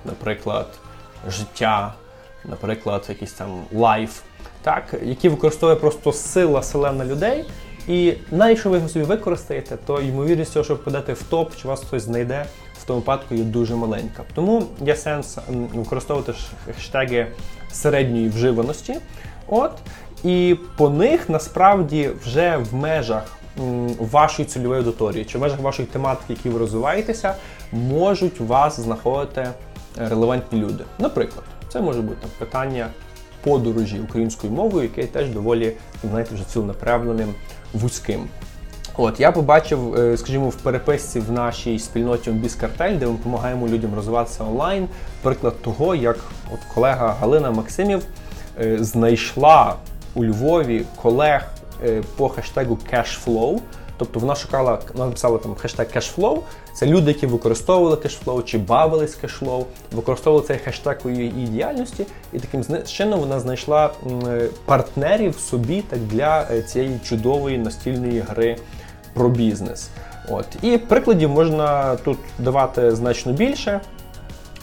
наприклад, 0.06 0.68
життя 1.28 1.94
наприклад, 2.46 3.06
якийсь 3.10 3.34
там 3.34 3.64
life, 3.74 4.22
так, 4.62 4.96
які 5.04 5.30
використовує 5.30 5.76
просто 5.76 6.14
сила 6.14 6.64
селена 6.64 7.06
людей. 7.06 7.46
І 7.88 8.14
навіть 8.32 8.50
якщо 8.50 8.70
ви 8.70 8.76
його 8.76 8.90
собі 8.90 9.06
використаєте, 9.06 9.78
то 9.86 10.02
ймовірність 10.02 10.54
того, 10.54 10.64
що 10.64 10.76
впадете 10.76 11.14
в 11.14 11.24
топ, 11.24 11.56
чи 11.56 11.68
вас 11.68 11.82
хтось 11.82 12.04
знайде, 12.04 12.46
в 12.82 12.84
тому 12.86 13.00
випадку 13.00 13.36
є 13.36 13.44
дуже 13.44 13.76
маленька. 13.76 14.24
Тому 14.36 14.64
є 14.82 14.96
сенс 14.96 15.38
використовувати 15.74 16.34
хештеги 16.66 17.28
середньої 17.72 18.30
вживаності. 18.30 18.96
От, 19.48 19.72
І 20.24 20.56
по 20.78 20.90
них 20.90 21.30
насправді 21.30 22.10
вже 22.26 22.58
в 22.58 22.76
межах 22.76 23.24
вашої 24.00 24.48
цільової 24.48 24.80
аудиторії, 24.80 25.26
чи 25.26 25.38
в 25.38 25.42
межах 25.42 25.60
вашої 25.60 25.88
тематики, 25.88 26.34
які 26.34 26.50
ви 26.50 26.60
розвиваєтеся, 26.60 27.36
можуть 27.72 28.40
вас 28.40 28.80
знаходити 28.80 29.48
релевантні 29.98 30.60
люди. 30.60 30.84
Наприклад. 31.00 31.44
Це 31.70 31.82
може 31.82 32.02
бути 32.02 32.18
там, 32.22 32.30
питання 32.40 32.88
подорожі 33.44 34.00
українською 34.00 34.54
мовою, 34.54 34.84
яке 34.84 35.08
теж 35.08 35.30
доволі 35.30 35.74
знаєте, 36.04 36.36
вже 36.36 36.44
цілонаправленим 36.44 37.34
вузьким. 37.74 38.28
От 38.98 39.20
я 39.20 39.32
побачив, 39.32 39.96
е, 39.96 40.18
скажімо, 40.18 40.50
в 40.50 40.56
переписці 40.56 41.20
в 41.20 41.32
нашій 41.32 41.80
спільноті 41.80 42.32
Картель, 42.62 42.98
де 42.98 43.06
ми 43.06 43.12
допомагаємо 43.12 43.68
людям 43.68 43.96
розвиватися 43.96 44.44
онлайн. 44.44 44.88
Приклад 45.22 45.62
того, 45.62 45.96
як 45.96 46.18
от 46.54 46.60
колега 46.74 47.16
Галина 47.20 47.52
Максимів 47.52 48.04
е, 48.62 48.78
знайшла 48.84 49.76
у 50.16 50.26
Львові 50.26 50.86
колег 51.02 51.46
е, 51.84 52.04
по 52.18 52.30
хештегу 52.30 52.78
Cashflow. 52.94 53.60
Тобто 53.98 54.20
вона 54.20 54.36
шукала, 54.36 54.80
вона 54.94 55.06
написала 55.06 55.38
там 55.38 55.56
хештег 55.56 55.88
cashflow. 55.96 56.40
Це 56.74 56.86
люди, 56.86 57.12
які 57.12 57.28
використовували 57.28 57.98
кешфлоу 57.98 58.42
чи 58.42 58.58
бавились 58.58 59.16
кешфлоу, 59.16 59.66
використовували 59.92 60.48
цей 60.48 60.58
хештег 60.58 60.98
у 61.04 61.10
її 61.10 61.48
діяльності, 61.48 62.06
і 62.34 62.40
таким 62.40 62.86
чином 62.86 63.20
вона 63.20 63.40
знайшла 63.40 63.92
партнерів 64.66 65.40
собі 65.40 65.82
так 65.82 66.00
для 66.00 66.48
е, 66.52 66.62
цієї 66.62 67.00
чудової 67.04 67.58
настільної 67.58 68.20
гри 68.20 68.58
про 69.14 69.30
бізнес. 69.30 69.90
От 70.30 70.46
І 70.62 70.78
прикладів 70.78 71.30
можна 71.30 71.96
тут 71.96 72.18
давати 72.40 72.96
значно 72.96 73.34
більше. 73.34 73.82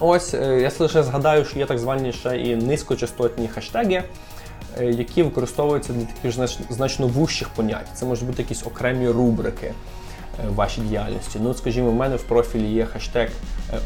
Ось 0.01 0.35
е, 0.35 0.61
я 0.61 0.71
лише 0.79 1.03
згадаю, 1.03 1.45
що 1.45 1.59
є 1.59 1.67
так 1.67 1.79
звані 1.79 2.13
ще 2.13 2.37
і 2.37 2.57
низькочастотні 2.57 3.49
хештеги. 3.49 4.03
Е, 4.79 4.85
які 4.85 5.23
використовуються 5.23 5.93
для 5.93 6.05
таких 6.05 6.49
значно 6.71 7.07
вущих 7.07 7.49
понять. 7.49 7.87
Це 7.95 8.07
можуть 8.07 8.27
бути 8.27 8.43
якісь 8.43 8.67
окремі 8.67 9.09
рубрики 9.09 9.67
е, 9.67 9.73
вашій 10.55 10.81
діяльності. 10.81 11.39
Ну, 11.43 11.55
скажімо, 11.55 11.91
в 11.91 11.95
мене 11.95 12.17
в 12.17 12.23
профілі 12.23 12.67
є 12.73 12.87
хештег 12.87 13.31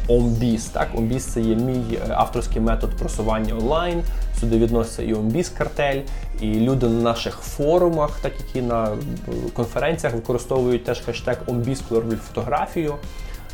OMBIZ. 0.09 0.69
Так, 0.71 0.95
OMBIZ– 0.95 1.19
це 1.33 1.41
є 1.41 1.55
мій 1.55 1.97
е, 2.09 2.13
авторський 2.13 2.61
метод 2.61 2.89
просування 2.89 3.53
онлайн. 3.53 4.03
Сюди 4.39 4.57
відноситься 4.57 5.03
і 5.03 5.13
OMBIZ 5.13 5.57
картель, 5.57 6.01
і 6.41 6.55
люди 6.55 6.87
на 6.89 7.01
наших 7.01 7.35
форумах, 7.35 8.19
так 8.21 8.33
які 8.47 8.61
на 8.61 8.97
конференціях 9.53 10.15
використовують 10.15 10.83
теж 10.83 11.01
хештег 11.01 11.37
коли 11.45 12.01
роблять 12.01 12.21
фотографію 12.21 12.95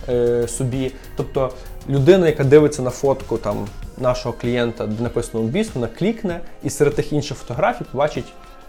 е, 0.10 0.48
собі. 0.48 0.92
Тобто 1.16 1.54
людина, 1.90 2.28
яка 2.28 2.44
дивиться 2.44 2.82
на 2.82 2.90
фотку 2.90 3.38
там 3.38 3.68
нашого 3.98 4.36
клієнта, 4.42 4.88
де 4.88 5.04
написано 5.04 5.44
«Біс», 5.44 5.70
вона 5.76 5.88
клікне 5.88 6.40
і 6.64 6.70
серед 6.70 6.96
тих 6.96 7.14
інших 7.14 7.38
фотографій 7.38 7.86
побачить, 7.92 8.26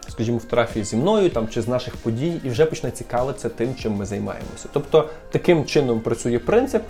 скажімо, 0.08 0.38
фотографії 0.38 0.84
зі 0.84 0.96
мною 0.96 1.30
там 1.30 1.48
чи 1.48 1.62
з 1.62 1.68
наших 1.68 1.96
подій, 1.96 2.40
і 2.44 2.48
вже 2.48 2.66
почне 2.66 2.90
цікавитися 2.90 3.48
тим, 3.48 3.74
чим 3.74 3.92
ми 3.92 4.04
займаємося. 4.04 4.68
Тобто 4.72 5.08
таким 5.30 5.64
чином 5.64 6.00
працює 6.00 6.38
принцип. 6.38 6.82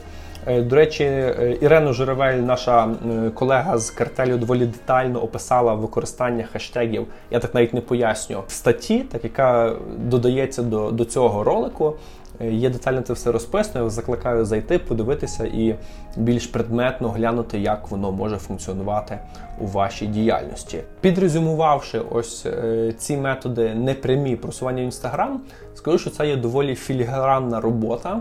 Е, 0.46 0.62
до 0.62 0.76
речі, 0.76 1.04
е, 1.04 1.58
Ірена 1.60 1.92
Журавель, 1.92 2.38
наша 2.38 2.88
колега 3.34 3.78
з 3.78 3.90
картелю, 3.90 4.36
доволі 4.36 4.66
детально 4.66 5.22
описала 5.22 5.74
використання 5.74 6.44
хештегів. 6.52 7.06
Я 7.30 7.38
так 7.38 7.54
навіть 7.54 7.74
не 7.74 7.80
поясню 7.80 8.42
в 8.48 8.52
статті, 8.52 8.98
так 8.98 9.24
яка 9.24 9.76
додається 9.98 10.62
до, 10.62 10.90
до 10.90 11.04
цього 11.04 11.44
ролику. 11.44 11.94
Е, 12.40 12.52
є 12.52 12.70
детально 12.70 13.00
це 13.02 13.12
все 13.12 13.32
розписано. 13.32 13.84
Я 13.84 13.90
закликаю 13.90 14.44
зайти, 14.44 14.78
подивитися 14.78 15.44
і 15.44 15.76
більш 16.16 16.46
предметно 16.46 17.08
глянути, 17.08 17.60
як 17.60 17.90
воно 17.90 18.12
може 18.12 18.36
функціонувати 18.36 19.18
у 19.60 19.66
вашій 19.66 20.06
діяльності. 20.06 20.80
Підрезюмувавши 21.00 22.00
ось 22.10 22.46
е, 22.46 22.94
ці 22.98 23.16
методи 23.16 23.74
непрямі 23.74 24.36
просування 24.36 24.82
в 24.82 24.84
інстаграм, 24.84 25.40
скажу, 25.74 25.98
що 25.98 26.10
це 26.10 26.28
є 26.28 26.36
доволі 26.36 26.74
філігранна 26.74 27.60
робота. 27.60 28.20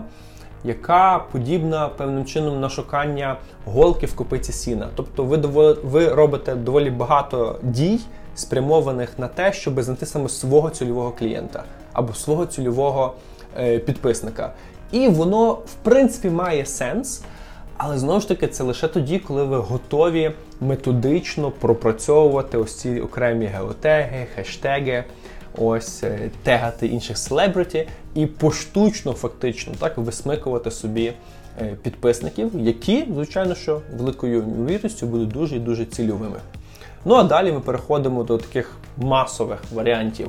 Яка 0.64 1.24
подібна 1.32 1.88
певним 1.88 2.24
чином 2.24 2.60
на 2.60 2.68
шукання 2.68 3.36
голки 3.64 4.06
в 4.06 4.14
копиці 4.14 4.52
сіна. 4.52 4.88
Тобто 4.94 5.24
ви 5.24 5.36
ви 5.84 6.08
робите 6.08 6.54
доволі 6.54 6.90
багато 6.90 7.58
дій, 7.62 8.00
спрямованих 8.34 9.18
на 9.18 9.28
те, 9.28 9.52
щоб 9.52 9.82
знайти 9.82 10.06
саме 10.06 10.28
свого 10.28 10.70
цільового 10.70 11.10
клієнта 11.10 11.64
або 11.92 12.14
свого 12.14 12.46
цільового 12.46 13.14
підписника. 13.86 14.52
І 14.92 15.08
воно, 15.08 15.52
в 15.52 15.74
принципі, 15.82 16.30
має 16.30 16.66
сенс. 16.66 17.22
Але 17.76 17.98
знову 17.98 18.20
ж 18.20 18.28
таки, 18.28 18.48
це 18.48 18.64
лише 18.64 18.88
тоді, 18.88 19.18
коли 19.18 19.44
ви 19.44 19.56
готові 19.56 20.32
методично 20.60 21.50
пропрацьовувати 21.50 22.58
ось 22.58 22.76
ці 22.76 23.00
окремі 23.00 23.46
геотеги, 23.46 24.26
хештеги, 24.34 25.04
ось 25.58 26.04
е, 26.04 26.30
тегати 26.42 26.86
інших 26.86 27.18
селебриті 27.18 27.88
і 28.14 28.26
поштучно, 28.26 29.12
фактично, 29.12 29.72
так 29.78 29.98
висмикувати 29.98 30.70
собі 30.70 31.12
е, 31.60 31.76
підписників, 31.82 32.50
які, 32.60 33.04
звичайно, 33.14 33.54
що 33.54 33.80
великою 33.96 34.38
ймовірністю 34.38 35.06
будуть 35.06 35.28
дуже 35.28 35.56
і 35.56 35.58
дуже 35.58 35.84
цільовими. 35.84 36.38
Ну 37.04 37.14
а 37.14 37.22
далі 37.22 37.52
ми 37.52 37.60
переходимо 37.60 38.24
до 38.24 38.38
таких 38.38 38.76
масових 38.96 39.62
варіантів 39.72 40.28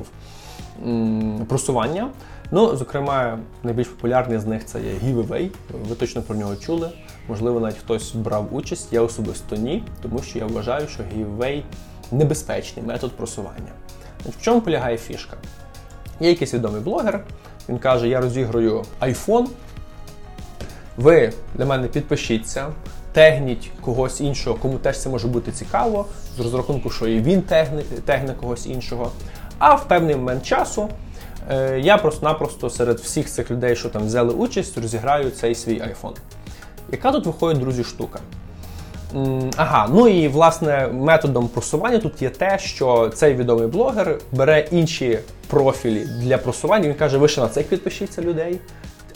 просування. 1.48 2.10
Ну, 2.50 2.76
зокрема, 2.76 3.38
найбільш 3.62 3.88
популярний 3.88 4.38
з 4.38 4.46
них 4.46 4.64
це 4.64 4.80
є 4.80 4.92
giveaway. 4.92 5.50
Ви 5.88 5.94
точно 5.94 6.22
про 6.22 6.36
нього 6.36 6.56
чули. 6.56 6.90
Можливо, 7.28 7.60
навіть 7.60 7.76
хтось 7.76 8.14
брав 8.14 8.54
участь. 8.54 8.92
Я 8.92 9.00
особисто 9.00 9.56
ні, 9.56 9.84
тому 10.02 10.22
що 10.22 10.38
я 10.38 10.46
вважаю, 10.46 10.88
що 10.88 11.02
giveaway 11.02 11.62
небезпечний 12.12 12.86
метод 12.86 13.12
просування. 13.12 13.72
В 14.26 14.42
чому 14.42 14.60
полягає 14.60 14.96
фішка? 14.96 15.36
Є 16.20 16.28
якийсь 16.28 16.54
відомий 16.54 16.80
блогер, 16.80 17.24
він 17.68 17.78
каже: 17.78 18.08
Я 18.08 18.20
розіграю 18.20 18.84
iPhone. 19.00 19.46
Ви 20.96 21.32
для 21.54 21.66
мене 21.66 21.88
підпишіться, 21.88 22.72
тегніть 23.12 23.70
когось 23.80 24.20
іншого, 24.20 24.56
кому 24.56 24.78
теж 24.78 24.98
це 24.98 25.08
може 25.08 25.28
бути 25.28 25.52
цікаво, 25.52 26.06
з 26.36 26.40
розрахунку, 26.40 26.90
що 26.90 27.06
і 27.06 27.20
він 27.20 27.42
тегне, 27.42 27.82
тегне 27.82 28.34
когось 28.34 28.66
іншого. 28.66 29.10
А 29.58 29.74
в 29.74 29.88
певний 29.88 30.16
момент 30.16 30.42
часу 30.42 30.88
я 31.78 31.98
просто-напросто 31.98 32.70
серед 32.70 32.98
всіх 32.98 33.30
цих 33.30 33.50
людей, 33.50 33.76
що 33.76 33.88
там 33.88 34.06
взяли 34.06 34.34
участь, 34.34 34.78
розіграю 34.78 35.30
цей 35.30 35.54
свій 35.54 35.80
iPhone. 35.80 36.16
Яка 36.92 37.12
тут 37.12 37.26
виходить, 37.26 37.60
друзі, 37.62 37.84
штука? 37.84 38.20
Ага, 39.56 39.88
ну 39.90 40.08
і 40.08 40.28
власне 40.28 40.88
методом 40.92 41.48
просування 41.48 41.98
тут 41.98 42.22
є 42.22 42.30
те, 42.30 42.58
що 42.58 43.10
цей 43.14 43.34
відомий 43.34 43.66
блогер 43.66 44.18
бере 44.32 44.68
інші 44.70 45.18
профілі 45.46 46.06
для 46.20 46.38
просування. 46.38 46.88
Він 46.88 46.94
каже, 46.94 47.18
ви 47.18 47.28
ще 47.28 47.40
на 47.40 47.48
цих 47.48 47.66
підпишіться 47.66 48.22
людей. 48.22 48.60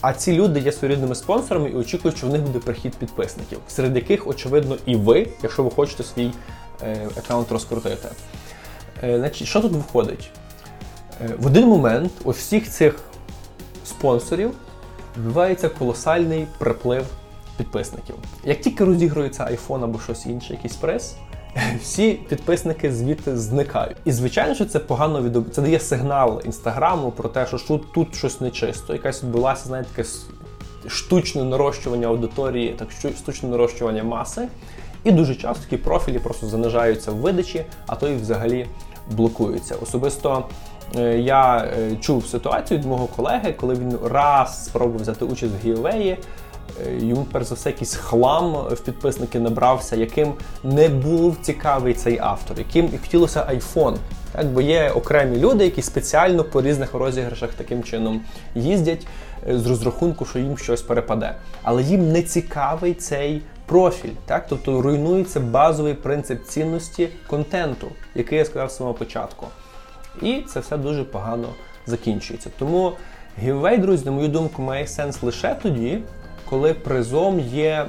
А 0.01 0.13
ці 0.13 0.33
люди 0.33 0.61
є 0.61 0.73
своєрідними 0.73 1.15
спонсорами 1.15 1.71
і 1.71 1.75
очікують, 1.75 2.17
що 2.17 2.27
в 2.27 2.31
них 2.31 2.43
буде 2.43 2.59
прихід 2.59 2.95
підписників, 2.95 3.59
серед 3.69 3.97
яких, 3.97 4.27
очевидно, 4.27 4.77
і 4.87 4.97
ви, 4.97 5.29
якщо 5.43 5.63
ви 5.63 5.71
хочете 5.71 6.03
свій 6.03 6.31
е, 6.83 7.09
аккаунт 7.19 7.53
розкрутити. 7.53 8.09
Е, 9.03 9.19
значить, 9.19 9.49
Що 9.49 9.61
тут 9.61 9.73
виходить? 9.73 10.31
Е, 11.21 11.35
в 11.39 11.47
один 11.47 11.67
момент 11.69 12.13
ось 12.25 12.37
всіх 12.37 12.71
цих 12.71 13.01
спонсорів 13.85 14.51
відбувається 15.17 15.69
колосальний 15.69 16.47
приплив 16.59 17.07
підписників. 17.57 18.15
Як 18.45 18.61
тільки 18.61 18.85
розігрується 18.85 19.45
iPhone 19.45 19.85
або 19.85 19.99
щось 19.99 20.27
інше, 20.27 20.53
якийсь 20.53 20.77
приз, 20.77 21.17
всі 21.83 22.13
підписники 22.13 22.93
звідти 22.93 23.37
зникають. 23.37 23.97
І 24.05 24.13
звичайно, 24.13 24.55
що 24.55 24.65
це 24.65 24.79
погано 24.79 25.23
від 25.23 25.55
це 25.55 25.63
дає 25.63 25.81
сигнал 25.81 26.43
інстаграму 26.45 27.11
про 27.11 27.29
те, 27.29 27.47
що 27.47 27.59
тут, 27.59 27.93
тут 27.93 28.15
щось 28.15 28.41
нечисто. 28.41 28.93
Якась 28.93 29.23
відбулася, 29.23 29.67
знаєте, 29.67 29.89
таке 29.95 30.09
штучне 30.89 31.45
нарощування 31.45 32.07
аудиторії, 32.07 32.75
так 32.79 32.89
штучне 33.17 33.49
нарощування 33.49 34.05
маси. 34.05 34.49
І 35.05 35.11
дуже 35.11 35.35
часто 35.35 35.65
такі 35.65 35.77
профілі 35.77 36.19
просто 36.19 36.47
занижаються 36.47 37.13
в 37.13 37.17
видачі, 37.17 37.65
а 37.87 37.97
то 37.97 38.09
і 38.09 38.15
взагалі 38.15 38.67
блокуються. 39.11 39.75
Особисто 39.83 40.45
я 41.19 41.57
е, 41.59 41.97
чув 42.01 42.27
ситуацію 42.27 42.79
від 42.81 42.87
мого 42.87 43.07
колеги, 43.07 43.55
коли 43.61 43.75
він 43.75 43.99
раз 44.05 44.65
спробував 44.65 45.01
взяти 45.03 45.25
участь 45.25 45.53
в 45.63 45.67
гіовеї. 45.67 46.19
Е, 46.87 47.07
йому 47.07 47.27
перш 47.33 47.47
за 47.47 47.55
все 47.55 47.71
якийсь 47.71 47.95
хлам 47.95 48.53
в 48.53 48.81
підписники 48.81 49.41
набрався, 49.41 49.97
яким 49.97 50.35
не 50.65 50.89
був 50.89 51.37
цікавий 51.43 51.95
цей 51.95 52.19
автор, 52.19 52.59
яким 52.59 52.91
хотілося 52.91 53.45
айфон. 53.49 53.97
Так, 54.33 54.47
бо 54.47 54.61
є 54.61 54.91
окремі 54.91 55.37
люди, 55.37 55.65
які 55.65 55.83
спеціально 55.83 56.45
по 56.45 56.63
різних 56.63 56.95
розіграшах 56.95 57.51
таким 57.55 57.83
чином 57.83 58.21
їздять 58.55 59.07
з 59.49 59.67
розрахунку, 59.67 60.25
що 60.25 60.39
їм 60.39 60.59
щось 60.59 60.83
перепаде. 60.83 61.35
Але 61.63 61.83
їм 61.83 62.13
не 62.13 62.23
цікавий 62.23 62.95
цей 62.95 63.43
профіль. 63.67 64.13
Так? 64.27 64.47
Тобто 64.49 64.83
руйнується 64.83 65.41
базовий 65.41 65.95
принцип 65.95 66.45
цінності 66.45 67.09
контенту, 67.27 67.89
який 68.15 68.39
я 68.39 68.45
сказав 68.45 68.71
з 68.71 68.77
самого 68.77 68.95
початку. 68.95 69.47
І 70.23 70.43
це 70.43 70.61
все 70.61 70.77
дуже 70.77 71.05
погано 71.05 71.49
закінчується. 71.87 72.51
Тому 72.59 72.93
гіввей, 73.43 73.79
друзі, 73.79 74.05
на 74.05 74.11
мою 74.11 74.29
думку, 74.29 74.63
має 74.63 74.87
сенс 74.87 75.23
лише 75.23 75.55
тоді, 75.63 75.99
коли 76.45 76.75
призом 76.75 77.41
є 77.41 77.87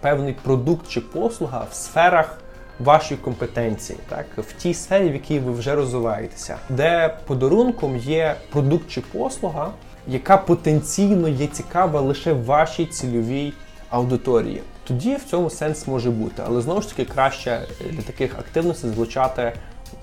певний 0.00 0.32
продукт 0.42 0.88
чи 0.88 1.00
послуга 1.00 1.66
в 1.70 1.74
сферах 1.74 2.38
вашої 2.80 3.20
компетенції, 3.20 3.98
так 4.08 4.26
в 4.38 4.52
тій 4.52 4.74
сфері, 4.74 5.08
в 5.08 5.12
якій 5.12 5.38
ви 5.38 5.52
вже 5.52 5.74
розвиваєтеся, 5.74 6.56
де 6.68 7.16
подарунком 7.26 7.96
є 7.96 8.34
продукт 8.50 8.90
чи 8.90 9.00
послуга, 9.00 9.70
яка 10.08 10.36
потенційно 10.36 11.28
є 11.28 11.46
цікава 11.46 12.00
лише 12.00 12.32
вашій 12.32 12.86
цільовій 12.86 13.52
аудиторії. 13.90 14.62
Тоді 14.84 15.16
в 15.16 15.24
цьому 15.24 15.50
сенс 15.50 15.86
може 15.86 16.10
бути, 16.10 16.42
але 16.46 16.60
знову 16.60 16.82
ж 16.82 16.88
таки 16.88 17.04
краще 17.04 17.60
для 17.90 18.02
таких 18.02 18.38
активностей 18.38 18.90
звучати 18.90 19.52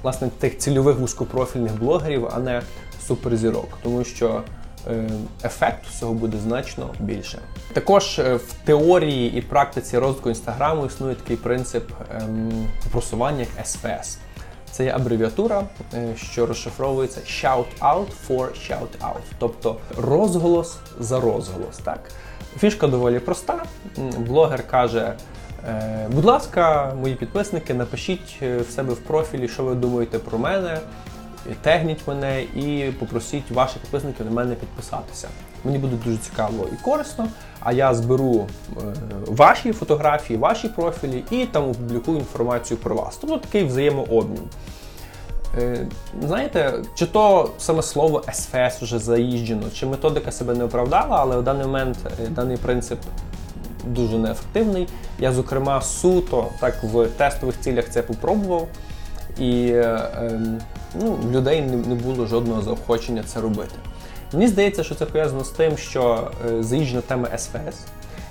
власне 0.04 0.30
тих 0.40 0.58
цільових 0.58 0.98
вузькопрофільних 0.98 1.80
блогерів, 1.80 2.28
а 2.34 2.40
не 2.40 2.62
суперзірок, 3.08 3.68
тому 3.84 4.04
що 4.04 4.44
Е, 4.90 5.10
ефект 5.44 5.88
всього 5.88 6.14
буде 6.14 6.38
значно 6.38 6.90
більше. 7.00 7.40
Також 7.74 8.20
е, 8.20 8.36
в 8.36 8.54
теорії 8.64 9.38
і 9.38 9.42
практиці 9.42 9.98
розвитку 9.98 10.30
інстаграму 10.30 10.86
існує 10.86 11.16
такий 11.16 11.38
принцип 11.38 11.92
ем, 12.16 12.68
просування 12.92 13.40
як 13.40 13.66
SPS. 13.66 14.18
Це 14.72 14.84
є 14.84 14.92
абревіатура, 14.92 15.64
е, 15.94 16.14
що 16.16 16.46
розшифровується 16.46 17.20
shout 17.20 17.66
out 17.82 18.08
for 18.28 18.70
shout 18.70 19.00
out, 19.02 19.22
тобто 19.40 19.78
розголос 19.98 20.78
за 21.00 21.20
розголос. 21.20 21.78
Так? 21.84 22.00
Фішка 22.60 22.88
доволі 22.88 23.20
проста. 23.20 23.64
Блогер 24.18 24.68
каже. 24.68 25.14
Будь 26.10 26.26
ласка, 26.26 26.94
мої 27.02 27.16
підписники, 27.16 27.74
напишіть 27.74 28.42
в 28.42 28.72
себе 28.72 28.94
в 28.94 29.00
профілі, 29.00 29.48
що 29.48 29.64
ви 29.64 29.76
думаєте 29.76 30.20
про 30.20 30.38
мене 30.38 30.80
тегніть 31.62 32.08
мене 32.08 32.42
і 32.42 32.94
попросіть 33.00 33.52
ваших 33.52 33.82
підписників 33.82 34.26
на 34.26 34.32
мене 34.32 34.56
підписатися. 34.56 35.28
Мені 35.64 35.78
буде 35.78 35.96
дуже 36.06 36.18
цікаво 36.18 36.68
і 36.74 36.84
корисно. 36.84 37.28
А 37.60 37.72
я 37.72 37.94
зберу 37.94 38.48
е, 38.78 38.82
ваші 39.28 39.74
фотографії, 39.74 40.40
ваші 40.40 40.68
профілі 40.68 41.24
і 41.32 41.46
там 41.46 41.70
опублікую 41.70 42.18
інформацію 42.18 42.78
про 42.78 42.96
вас. 42.96 43.18
Тобто 43.22 43.38
такий 43.38 43.64
взаємообмін. 43.64 44.44
Е, 45.58 45.88
знаєте, 46.22 46.74
чи 46.96 47.06
то 47.06 47.52
саме 47.58 47.84
слово 47.84 48.24
СФС 48.34 48.82
вже 48.82 49.00
заїжджено, 49.00 49.64
чи 49.74 49.86
методика 49.86 50.32
себе 50.32 50.54
не 50.54 50.64
оправдала, 50.64 51.18
але 51.20 51.38
в 51.38 51.44
даний 51.44 51.66
момент 51.66 51.98
е, 52.24 52.28
даний 52.28 52.58
принцип 52.58 53.00
дуже 53.86 54.18
неефективний. 54.18 54.88
Я, 55.20 55.32
зокрема, 55.32 55.82
суто 55.82 56.48
так 56.60 56.84
в 56.84 57.08
тестових 57.08 57.60
цілях 57.60 57.90
це 57.90 58.02
попробував. 58.02 58.68
І 59.40 59.72
ем, 59.74 60.60
ну, 61.02 61.20
людей 61.32 61.62
не 61.62 61.96
було 61.96 62.26
жодного 62.26 62.62
заохочення 62.62 63.24
це 63.24 63.42
робити. 63.42 63.76
Мені 64.34 64.48
здається, 64.48 64.84
що 64.84 64.96
це 64.96 65.06
пов'язано 65.06 65.44
з 65.44 65.50
тим, 65.50 65.78
що 65.78 66.32
е, 66.50 66.64
заїжджена 66.64 67.02
тема 67.02 67.38
СФС, 67.38 67.86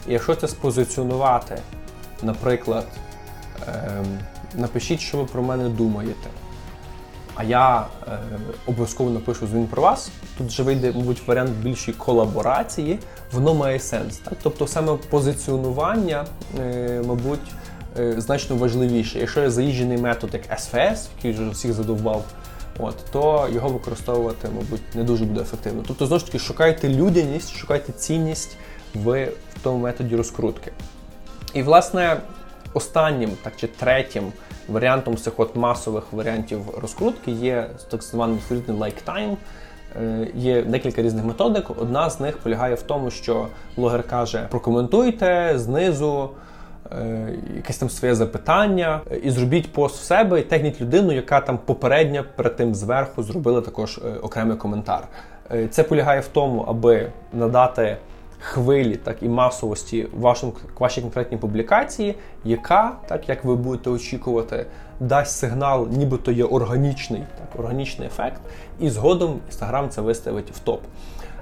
і 0.09 0.13
якщо 0.13 0.35
це 0.35 0.49
спозиціонувати, 0.49 1.59
наприклад, 2.23 2.87
е, 3.69 4.05
напишіть, 4.55 5.01
що 5.01 5.19
ви 5.19 5.25
про 5.25 5.43
мене 5.43 5.69
думаєте, 5.69 6.29
а 7.37 7.45
я 7.45 7.87
е, 8.07 8.19
обов'язково 8.67 9.11
напишу 9.11 9.47
змін 9.47 9.67
про 9.67 9.83
вас, 9.83 10.11
тут 10.39 10.47
вже 10.47 10.63
вийде, 10.63 10.93
мабуть, 10.97 11.27
варіант 11.27 11.51
більшої 11.51 11.97
колаборації, 11.97 12.99
воно 13.33 13.55
має 13.55 13.81
сенс. 13.81 14.19
Так? 14.19 14.35
Тобто 14.43 14.67
саме 14.67 14.97
позиціонування, 15.11 16.27
е, 16.61 17.03
мабуть, 17.07 17.41
е, 17.99 18.15
значно 18.21 18.57
важливіше. 18.57 19.19
Якщо 19.19 19.41
є 19.41 19.51
заїжджений 19.51 19.99
метод 19.99 20.31
як 20.33 20.61
СФС, 20.61 21.09
який 21.17 21.33
вже 21.33 21.51
всіх 21.51 21.73
задовбав, 21.73 22.25
от, 22.79 22.97
то 23.13 23.49
його 23.53 23.69
використовувати, 23.69 24.49
мабуть, 24.55 24.95
не 24.95 25.05
дуже 25.05 25.25
буде 25.25 25.41
ефективно. 25.41 25.83
Тобто, 25.87 26.07
знову 26.07 26.19
ж 26.19 26.27
таки, 26.27 26.39
шукайте 26.39 26.89
людяність, 26.89 27.57
шукайте 27.57 27.93
цінність 27.93 28.57
в, 28.95 29.25
в 29.25 29.63
тому 29.63 29.79
методі 29.79 30.17
розкрутки. 30.17 30.73
І, 31.55 31.63
власне, 31.63 32.17
останнім, 32.73 33.31
так 33.43 33.53
чи 33.57 33.67
третім 33.67 34.33
варіантом 34.69 35.17
цих 35.17 35.33
от 35.37 35.57
масових 35.57 36.05
варіантів 36.13 36.61
розкрутки 36.83 37.31
є 37.31 37.67
так 37.91 38.03
званий 38.03 38.39
like 38.69 39.05
time. 39.07 39.37
Е, 40.03 40.29
є 40.35 40.63
декілька 40.63 41.03
різних 41.03 41.25
методик. 41.25 41.71
Одна 41.71 42.11
з 42.11 42.21
них 42.21 42.39
полягає 42.39 42.75
в 42.75 42.83
тому, 42.83 43.11
що 43.11 43.47
блогер 43.77 44.03
каже: 44.03 44.47
прокоментуйте 44.51 45.53
знизу 45.57 46.31
Е, 46.93 47.35
якесь 47.57 47.79
там 47.79 47.91
своє 47.91 48.15
запитання, 48.15 49.01
і 49.23 49.31
зробіть 49.31 49.73
пост 49.73 49.97
в 49.97 50.05
себе 50.05 50.41
і 50.41 50.43
тегніть 50.43 50.81
людину, 50.81 51.13
яка 51.13 51.41
там 51.41 51.59
попередньо 51.59 52.25
перед 52.37 52.57
тим 52.57 52.75
зверху 52.75 53.23
зробила 53.23 53.61
також 53.61 53.99
е, 53.99 54.19
окремий 54.23 54.57
коментар. 54.57 55.09
Це 55.71 55.83
полягає 55.83 56.21
в 56.21 56.29
тому, 56.29 56.65
аби 56.69 57.13
надати 57.33 57.97
хвилі, 58.41 58.97
так 58.97 59.23
і 59.23 59.29
масовості 59.29 60.09
вашим 60.19 60.53
вашій 60.79 61.01
конкретній 61.01 61.39
публікації, 61.39 62.15
яка, 62.45 62.97
так 63.09 63.29
як 63.29 63.45
ви 63.45 63.57
будете 63.57 63.91
очікувати, 63.91 64.67
дасть 65.01 65.39
сигнал, 65.39 65.89
нібито 65.91 66.33
є 66.33 66.45
органічний, 66.45 67.25
так, 67.39 67.61
органічний 67.61 68.09
ефект, 68.09 68.41
і 68.81 68.91
згодом 68.91 69.41
Instagram 69.53 69.89
це 69.89 70.01
виставить 70.01 70.51
в 70.51 70.59
топ. 70.59 70.83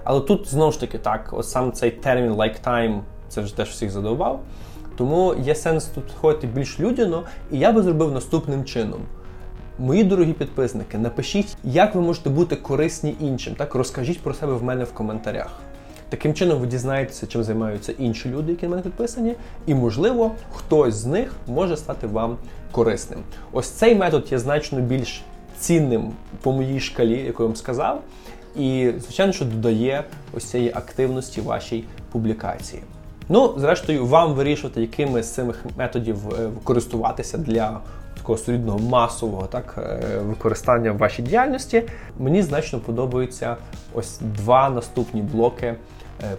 Але 0.04 0.20
тут 0.20 0.48
знову 0.48 0.72
ж 0.72 0.80
таки 0.80 0.98
так, 0.98 1.28
ось 1.32 1.50
сам 1.50 1.72
цей 1.72 1.90
термін 1.90 2.32
like 2.32 2.56
time, 2.66 3.00
це 3.28 3.40
вже 3.40 3.56
теж 3.56 3.68
всіх 3.68 3.90
задовбав. 3.90 4.40
Тому 4.96 5.34
є 5.34 5.54
сенс 5.54 5.84
тут 5.84 6.04
ходити 6.20 6.46
більш 6.46 6.80
людяно, 6.80 7.22
і 7.52 7.58
я 7.58 7.72
би 7.72 7.82
зробив 7.82 8.12
наступним 8.12 8.64
чином. 8.64 9.00
Мої 9.78 10.04
дорогі 10.04 10.32
підписники, 10.32 10.98
напишіть, 10.98 11.56
як 11.64 11.94
ви 11.94 12.00
можете 12.00 12.30
бути 12.30 12.56
корисні 12.56 13.16
іншим. 13.20 13.54
Так 13.54 13.74
розкажіть 13.74 14.20
про 14.20 14.34
себе 14.34 14.52
в 14.52 14.62
мене 14.62 14.84
в 14.84 14.92
коментарях. 14.92 15.60
Таким 16.14 16.34
чином, 16.34 16.58
ви 16.58 16.66
дізнаєтеся, 16.66 17.26
чим 17.26 17.44
займаються 17.44 17.92
інші 17.98 18.28
люди, 18.28 18.52
які 18.52 18.66
на 18.66 18.70
мене 18.70 18.82
підписані, 18.82 19.34
і, 19.66 19.74
можливо, 19.74 20.30
хтось 20.52 20.94
з 20.94 21.06
них 21.06 21.32
може 21.46 21.76
стати 21.76 22.06
вам 22.06 22.36
корисним. 22.72 23.20
Ось 23.52 23.70
цей 23.70 23.94
метод 23.94 24.26
є 24.30 24.38
значно 24.38 24.80
більш 24.80 25.22
цінним 25.58 26.12
по 26.42 26.52
моїй 26.52 26.80
шкалі, 26.80 27.18
яку 27.18 27.42
я 27.42 27.46
вам 27.46 27.56
сказав. 27.56 28.02
І, 28.56 28.92
звичайно, 28.98 29.32
що 29.32 29.44
додає 29.44 30.04
ось 30.36 30.44
цієї 30.44 30.70
активності 30.74 31.40
вашій 31.40 31.84
публікації. 32.12 32.82
Ну, 33.28 33.54
зрештою, 33.56 34.06
вам 34.06 34.34
вирішувати, 34.34 34.80
якими 34.80 35.22
з 35.22 35.34
цих 35.34 35.64
методів 35.76 36.28
е, 36.28 36.50
користуватися 36.64 37.38
для 37.38 37.80
такого 38.16 38.38
солідного 38.38 38.78
масового 38.78 39.46
так, 39.46 39.74
е, 39.78 40.18
використання 40.18 40.92
в 40.92 40.96
вашій 40.96 41.22
діяльності. 41.22 41.82
Мені 42.18 42.42
значно 42.42 42.78
подобаються 42.78 43.56
ось 43.94 44.18
два 44.20 44.70
наступні 44.70 45.22
блоки 45.22 45.74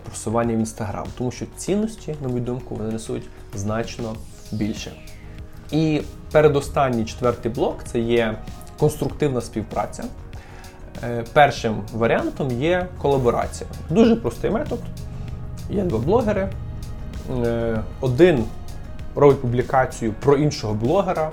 просування 0.03 0.55
в 0.55 0.57
інстаграм, 0.59 1.05
тому 1.17 1.31
що 1.31 1.45
цінності, 1.57 2.15
на 2.21 2.27
мою 2.27 2.41
думку, 2.41 2.75
вони 2.75 2.91
несуть 2.91 3.23
значно 3.53 4.15
більше. 4.51 4.91
І 5.71 6.01
передостанній 6.31 7.05
четвертий 7.05 7.51
блок 7.51 7.83
це 7.83 7.99
є 7.99 8.38
конструктивна 8.79 9.41
співпраця. 9.41 10.03
Першим 11.33 11.81
варіантом 11.93 12.61
є 12.61 12.88
колаборація. 13.01 13.69
Дуже 13.89 14.15
простий 14.15 14.51
метод. 14.51 14.79
Є 15.69 15.83
два 15.83 15.99
блогери. 15.99 16.49
Е, 17.45 17.83
один 18.01 18.43
робить 19.15 19.41
публікацію 19.41 20.13
про 20.19 20.38
іншого 20.38 20.73
блогера, 20.73 21.31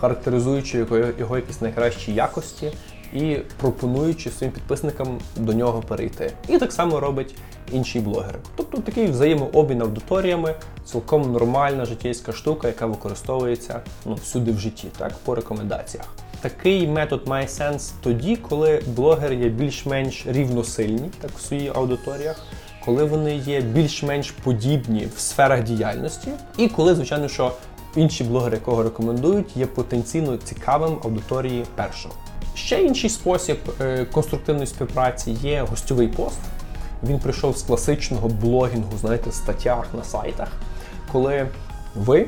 характеризуючи 0.00 0.86
його 1.18 1.36
якісь 1.36 1.60
найкращі 1.60 2.14
якості 2.14 2.72
і 3.14 3.36
пропонуючи 3.60 4.30
своїм 4.30 4.54
підписникам 4.54 5.18
до 5.36 5.52
нього 5.52 5.82
перейти. 5.88 6.32
І 6.48 6.58
так 6.58 6.72
само 6.72 7.00
робить 7.00 7.34
інший 7.72 8.00
блогер. 8.00 8.38
Тобто 8.56 8.78
такий 8.78 9.06
взаємообмін 9.06 9.82
аудиторіями, 9.82 10.54
цілком 10.84 11.32
нормальна 11.32 11.84
життєйська 11.84 12.32
штука, 12.32 12.66
яка 12.66 12.86
використовується 12.86 13.80
ну, 14.06 14.14
всюди 14.14 14.52
в 14.52 14.58
житті, 14.58 14.88
так, 14.98 15.12
по 15.24 15.34
рекомендаціях. 15.34 16.14
Такий 16.40 16.88
метод 16.88 17.26
має 17.26 17.48
сенс 17.48 17.92
тоді, 18.02 18.36
коли 18.36 18.82
блогери 18.86 19.36
є 19.36 19.48
більш-менш 19.48 20.26
рівносильні 20.26 21.10
так, 21.20 21.30
в 21.30 21.40
своїх 21.40 21.76
аудиторіях 21.76 22.46
коли 22.84 23.04
вони 23.04 23.36
є 23.36 23.60
більш-менш 23.60 24.30
подібні 24.30 25.08
в 25.16 25.20
сферах 25.20 25.62
діяльності, 25.62 26.30
і 26.56 26.68
коли, 26.68 26.94
звичайно, 26.94 27.28
що 27.28 27.52
інші 27.96 28.24
блогери, 28.24 28.56
якого 28.56 28.82
рекомендують, 28.82 29.56
є 29.56 29.66
потенційно 29.66 30.36
цікавим 30.36 30.98
аудиторії 31.04 31.64
першого. 31.74 32.14
Ще 32.54 32.82
інший 32.82 33.10
спосіб 33.10 33.58
е, 33.80 34.04
конструктивної 34.04 34.66
співпраці 34.66 35.30
є 35.30 35.66
гостьовий 35.70 36.08
пост. 36.08 36.38
Він 37.02 37.18
прийшов 37.18 37.58
з 37.58 37.62
класичного 37.62 38.28
блогінгу, 38.28 38.98
знаєте, 39.00 39.32
статтях 39.32 39.86
на 39.94 40.04
сайтах, 40.04 40.48
коли 41.12 41.48
ви 41.94 42.26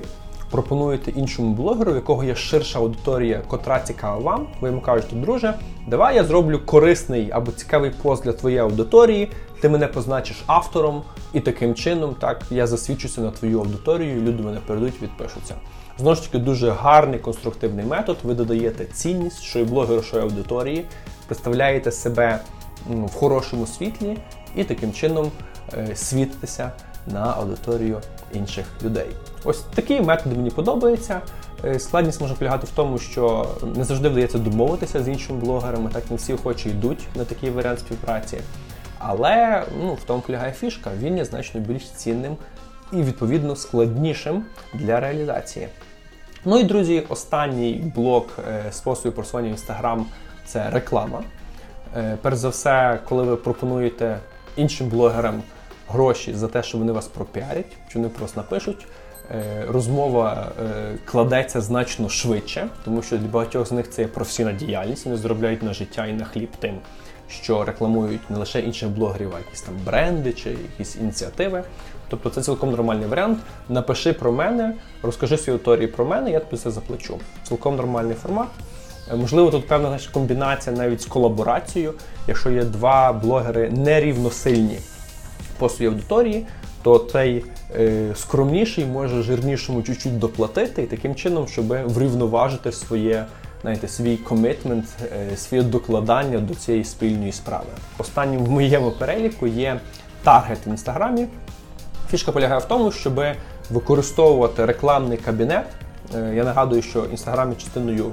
пропонуєте 0.55 1.11
іншому 1.11 1.55
блогеру, 1.55 1.93
у 1.93 1.95
якого 1.95 2.25
є 2.25 2.35
ширша 2.35 2.79
аудиторія, 2.79 3.43
котра 3.49 3.81
цікава 3.81 4.19
вам, 4.19 4.47
ви 4.61 4.69
йому 4.69 4.81
кажете, 4.81 5.17
друже, 5.17 5.55
давай 5.89 6.17
я 6.17 6.25
зроблю 6.25 6.61
корисний 6.65 7.31
або 7.31 7.53
цікавий 7.53 7.91
пост 7.91 8.25
для 8.25 8.33
твоєї 8.33 8.61
аудиторії, 8.61 9.31
ти 9.61 9.69
мене 9.69 9.87
позначиш 9.87 10.43
автором, 10.47 11.03
і 11.33 11.41
таким 11.41 11.75
чином 11.75 12.15
так 12.21 12.43
я 12.51 12.67
засвідчуся 12.67 13.21
на 13.21 13.31
твою 13.31 13.61
аудиторію, 13.61 14.17
і 14.17 14.21
люди 14.21 14.43
мене 14.43 14.61
перейдуть, 14.67 15.03
відпишуться. 15.03 15.55
Знову 15.99 16.17
ж 16.17 16.23
таки, 16.23 16.39
дуже 16.39 16.71
гарний 16.71 17.19
конструктивний 17.19 17.85
метод. 17.85 18.17
Ви 18.23 18.35
додаєте 18.35 18.85
цінність, 18.85 19.43
що 19.43 19.59
і 19.59 19.65
блогеру, 19.65 20.03
що 20.03 20.19
і 20.19 20.21
аудиторії, 20.21 20.85
представляєте 21.27 21.91
себе 21.91 22.41
в 22.89 23.15
хорошому 23.15 23.67
світлі 23.67 24.19
і 24.57 24.65
таким 24.65 24.93
чином 24.93 25.31
е, 25.73 25.97
світитеся 25.97 26.73
на 27.07 27.21
аудиторію 27.21 28.01
інших 28.33 28.67
людей. 28.83 29.07
Ось 29.45 29.61
такий 29.75 30.01
метод 30.01 30.37
мені 30.37 30.51
подобається. 30.51 31.21
Е, 31.65 31.79
складність 31.79 32.21
може 32.21 32.35
полягати 32.35 32.67
в 32.67 32.71
тому, 32.71 32.99
що 32.99 33.47
не 33.77 33.85
завжди 33.85 34.09
вдається 34.09 34.39
домовитися 34.39 35.03
з 35.03 35.09
іншими 35.09 35.39
блогерами, 35.39 35.91
так 35.93 36.11
не 36.11 36.17
всі 36.17 36.35
охочі 36.35 36.69
йдуть 36.69 37.09
на 37.15 37.25
такий 37.25 37.51
варіант 37.51 37.79
співпраці. 37.79 38.39
Але 38.99 39.65
ну, 39.83 39.95
в 39.95 40.05
тому 40.05 40.21
полягає 40.21 40.53
фішка, 40.53 40.91
він 40.99 41.17
є 41.17 41.25
значно 41.25 41.61
більш 41.61 41.91
цінним 41.91 42.37
і, 42.93 42.97
відповідно, 42.97 43.57
складнішим 43.57 44.45
для 44.75 45.01
реалізації. 45.01 45.69
Ну 46.45 46.59
і 46.59 46.65
друзі, 46.65 47.03
останній 47.09 47.93
блок 47.95 48.29
е, 48.49 48.73
способів 48.73 49.15
просування 49.15 49.55
Instagram– 49.55 50.05
це 50.47 50.71
реклама. 50.71 51.23
Е, 51.97 52.19
перш 52.23 52.37
за 52.37 52.49
все, 52.49 52.99
коли 53.09 53.23
ви 53.23 53.37
пропонуєте 53.37 54.19
іншим 54.57 54.89
блогерам 54.89 55.43
гроші 55.89 56.35
за 56.35 56.49
те, 56.49 56.63
що 56.63 56.79
вони 56.79 56.93
вас 56.93 57.07
пропіарять, 57.07 57.77
що 57.89 57.99
вони 57.99 58.09
просто 58.09 58.41
напишуть. 58.41 58.87
Е, 59.31 59.65
розмова 59.69 60.49
е, 60.63 60.99
кладеться 61.05 61.61
значно 61.61 62.09
швидше, 62.09 62.69
тому 62.85 63.03
що 63.03 63.19
для 63.19 63.27
багатьох 63.27 63.69
з 63.69 63.73
них 63.73 63.91
це 63.91 64.03
є 64.03 64.09
професійна 64.09 64.53
діяльність, 64.53 65.05
вони 65.05 65.17
заробляють 65.17 65.63
на 65.63 65.75
життя 65.75 66.07
і 66.07 66.13
на 66.13 66.25
хліб 66.25 66.51
тим, 66.59 66.79
що 67.29 67.65
рекламують 67.65 68.31
не 68.31 68.39
лише 68.39 68.61
інших 68.61 68.89
блогерів, 68.89 69.33
а 69.37 69.39
якісь 69.39 69.63
там 69.63 69.75
бренди 69.87 70.33
чи 70.33 70.51
якісь 70.51 70.97
ініціативи. 70.97 71.63
Тобто 72.09 72.31
це 72.31 72.43
цілком 72.43 72.71
нормальний 72.71 73.09
варіант. 73.09 73.39
Напиши 73.69 74.13
про 74.13 74.33
мене, 74.33 74.75
розкажи 75.03 75.39
свій 75.39 75.53
аудиторії 75.53 75.87
про 75.87 76.05
мене, 76.05 76.31
я 76.31 76.41
тобі 76.41 76.63
це 76.63 76.71
заплачу. 76.71 77.19
Цілком 77.49 77.77
нормальний 77.77 78.15
формат. 78.15 78.49
Е, 79.13 79.17
можливо, 79.17 79.51
тут 79.51 79.69
певна 79.69 79.99
комбінація 80.13 80.77
навіть 80.77 81.03
з 81.03 81.07
колаборацією, 81.07 81.95
якщо 82.29 82.51
є 82.51 82.65
два 82.65 83.13
блогери 83.13 83.71
нерівносильні 83.71 84.79
по 85.59 85.69
своїй 85.69 85.91
аудиторії, 85.91 86.47
то 86.83 86.99
цей 86.99 87.45
е, 87.75 88.13
скромніший 88.15 88.85
може 88.87 89.23
жирнішому 89.23 89.83
чуть-чуть 89.83 90.19
доплатити 90.19 90.83
і 90.83 90.87
таким 90.87 91.15
чином, 91.15 91.49
щоб 91.49 91.67
врівноважити 91.67 92.73
своє 92.73 93.27
знаєте, 93.65 93.89
свій 93.89 94.17
комітмент, 94.17 94.85
е, 95.33 95.37
своє 95.37 95.63
докладання 95.63 96.39
до 96.39 96.55
цієї 96.55 96.85
спільної 96.85 97.33
справи. 97.33 97.67
Останнім 97.99 98.45
в 98.45 98.51
моєму 98.51 98.91
переліку 98.91 99.47
є 99.47 99.81
таргет 100.23 100.67
в 100.67 100.69
інстаграмі. 100.69 101.27
Фішка 102.11 102.33
полягає 102.33 102.61
в 102.61 102.65
тому, 102.65 102.93
щоб 102.93 103.21
використовувати 103.71 104.65
рекламний 104.67 105.19
кабінет. 105.19 105.67
Е, 106.15 106.33
я 106.35 106.45
нагадую, 106.45 106.83
що 106.83 107.05
інстаграм 107.05 107.51
є 107.51 107.57
частиною 107.57 108.11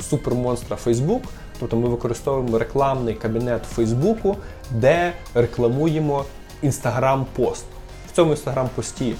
супермонстра 0.00 0.76
Facebook. 0.84 1.20
Тобто 1.60 1.76
ми 1.76 1.88
використовуємо 1.88 2.58
рекламний 2.58 3.14
кабінет 3.14 3.62
Фейсбуку, 3.64 4.36
де 4.70 5.12
рекламуємо 5.34 6.24
інстаграм-пост. 6.64 7.64
В 8.12 8.16
цьому 8.16 8.30
інстаграм-пості 8.30 9.14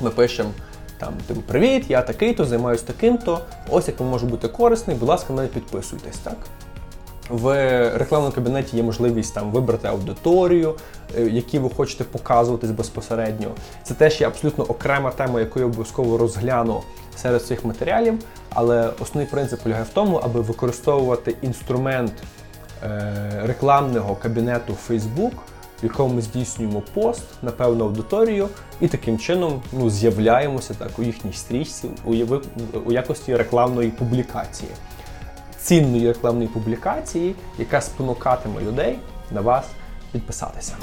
ми 0.00 0.10
пишемо 0.10 0.50
там, 0.98 1.14
типу, 1.26 1.40
привіт, 1.40 1.84
я 1.88 2.02
такий-то, 2.02 2.44
займаюся 2.44 2.84
таким-то. 2.86 3.40
Ось 3.68 3.88
як 3.88 4.00
ви 4.00 4.06
може 4.06 4.26
бути 4.26 4.48
корисний, 4.48 4.96
будь 4.96 5.08
ласка, 5.08 5.32
мене 5.32 5.48
підписуйтесь. 5.48 6.18
так? 6.18 6.36
В 7.28 7.46
рекламному 7.98 8.34
кабінеті 8.34 8.76
є 8.76 8.82
можливість 8.82 9.34
там 9.34 9.50
вибрати 9.50 9.88
аудиторію, 9.88 10.74
е, 11.18 11.22
які 11.22 11.58
ви 11.58 11.70
хочете 11.70 12.04
показуватись 12.04 12.70
безпосередньо. 12.70 13.48
Це 13.82 13.94
теж 13.94 14.20
є 14.20 14.26
абсолютно 14.26 14.64
окрема 14.64 15.10
тема, 15.10 15.40
яку 15.40 15.58
я 15.60 15.66
обов'язково 15.66 16.18
розгляну 16.18 16.82
серед 17.16 17.46
цих 17.46 17.64
матеріалів. 17.64 18.18
Але 18.54 18.90
основний 19.00 19.26
принцип 19.26 19.60
полягає 19.60 19.84
в 19.84 19.94
тому, 19.94 20.16
аби 20.16 20.40
використовувати 20.40 21.36
інструмент 21.42 22.12
е, 22.82 23.42
рекламного 23.44 24.16
кабінету 24.16 24.76
Facebook 24.88 25.32
в 25.82 25.84
якому 25.84 26.14
ми 26.14 26.22
здійснюємо 26.22 26.82
пост 26.94 27.22
на 27.42 27.50
певну 27.50 27.84
аудиторію, 27.84 28.48
і 28.80 28.88
таким 28.88 29.18
чином 29.18 29.62
ну, 29.72 29.90
з'являємося 29.90 30.74
так 30.74 30.98
у 30.98 31.02
їхній 31.02 31.32
стрічці 31.32 31.90
у, 32.04 32.14
у 32.86 32.92
якості 32.92 33.36
рекламної 33.36 33.90
публікації, 33.90 34.70
цінної 35.58 36.06
рекламної 36.08 36.48
публікації, 36.48 37.34
яка 37.58 37.80
спонукатиме 37.80 38.60
людей 38.60 38.98
на 39.30 39.40
вас 39.40 39.64
підписатися. 40.12 40.76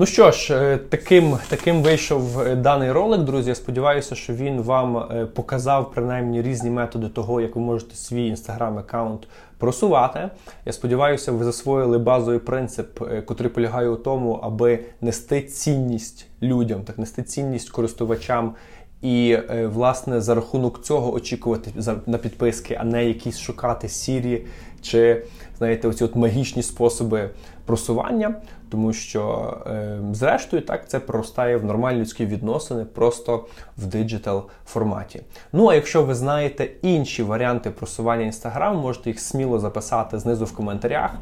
Ну 0.00 0.06
що 0.06 0.30
ж, 0.30 0.54
е, 0.54 0.78
таким 0.78 1.38
таким 1.48 1.82
вийшов 1.82 2.40
е, 2.40 2.56
даний 2.56 2.92
ролик, 2.92 3.20
друзі. 3.20 3.48
Я 3.48 3.54
сподіваюся, 3.54 4.14
що 4.14 4.32
він 4.32 4.60
вам 4.60 4.96
е, 4.96 5.26
показав 5.26 5.90
принаймні 5.90 6.42
різні 6.42 6.70
методи 6.70 7.08
того, 7.08 7.40
як 7.40 7.56
ви 7.56 7.62
можете 7.62 7.94
свій 7.94 8.34
інстаграм-аккаунт 8.34 9.18
просувати. 9.58 10.30
Я 10.66 10.72
сподіваюся, 10.72 11.32
ви 11.32 11.44
засвоїли 11.44 11.98
базовий 11.98 12.38
принцип, 12.38 13.00
який 13.14 13.48
полягає 13.48 13.88
у 13.88 13.96
тому, 13.96 14.32
аби 14.42 14.78
нести 15.00 15.42
цінність 15.42 16.26
людям, 16.42 16.80
так 16.80 16.98
нести 16.98 17.22
цінність 17.22 17.70
користувачам. 17.70 18.54
І, 19.02 19.38
власне, 19.64 20.20
за 20.20 20.34
рахунок 20.34 20.82
цього 20.82 21.12
очікувати 21.12 21.70
на 22.06 22.18
підписки, 22.18 22.78
а 22.80 22.84
не 22.84 23.04
якісь 23.04 23.38
шукати 23.38 23.88
сірі 23.88 24.46
чи, 24.82 25.22
знаєте, 25.58 25.88
оці 25.88 26.04
от 26.04 26.16
магічні 26.16 26.62
способи 26.62 27.30
просування 27.68 28.34
тому 28.70 28.92
що, 28.92 29.56
е, 29.66 29.98
зрештою, 30.12 30.62
так 30.62 30.88
це 30.88 31.00
проростає 31.00 31.56
в 31.56 31.64
нормальні 31.64 32.00
людські 32.00 32.26
відносини 32.26 32.84
просто 32.84 33.46
в 33.78 33.86
диджитал 33.86 34.44
форматі. 34.66 35.22
Ну 35.52 35.68
а 35.68 35.74
якщо 35.74 36.02
ви 36.02 36.14
знаєте 36.14 36.68
інші 36.82 37.22
варіанти 37.22 37.70
просування 37.70 38.24
Інстаграм, 38.24 38.76
можете 38.76 39.10
їх 39.10 39.20
сміло 39.20 39.58
записати 39.58 40.18
знизу 40.18 40.44
в 40.44 40.52
коментарях. 40.52 41.14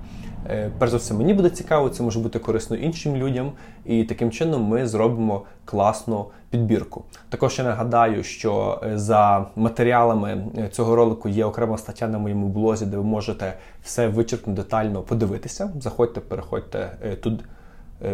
Е, 0.50 0.70
перш 0.78 0.90
за 0.90 0.96
все, 0.96 1.14
мені 1.14 1.34
буде 1.34 1.50
цікаво, 1.50 1.88
це 1.88 2.02
може 2.02 2.18
бути 2.18 2.38
корисно 2.38 2.76
іншим 2.76 3.16
людям, 3.16 3.52
і 3.84 4.04
таким 4.04 4.30
чином 4.30 4.62
ми 4.62 4.86
зробимо 4.86 5.42
класну 5.64 6.26
підбірку. 6.50 7.04
Також 7.28 7.58
я 7.58 7.64
нагадаю, 7.64 8.22
що 8.22 8.80
е, 8.84 8.98
за 8.98 9.46
матеріалами 9.56 10.46
е, 10.58 10.68
цього 10.68 10.96
ролику 10.96 11.28
є 11.28 11.44
окрема 11.44 11.78
стаття 11.78 12.08
на 12.08 12.18
моєму 12.18 12.48
блозі, 12.48 12.86
де 12.86 12.96
ви 12.96 13.02
можете 13.02 13.54
все 13.82 14.08
вичерпно 14.08 14.52
детально 14.52 15.02
подивитися. 15.02 15.70
Заходьте, 15.80 16.20
переходьте 16.20 16.90
тут, 17.22 17.44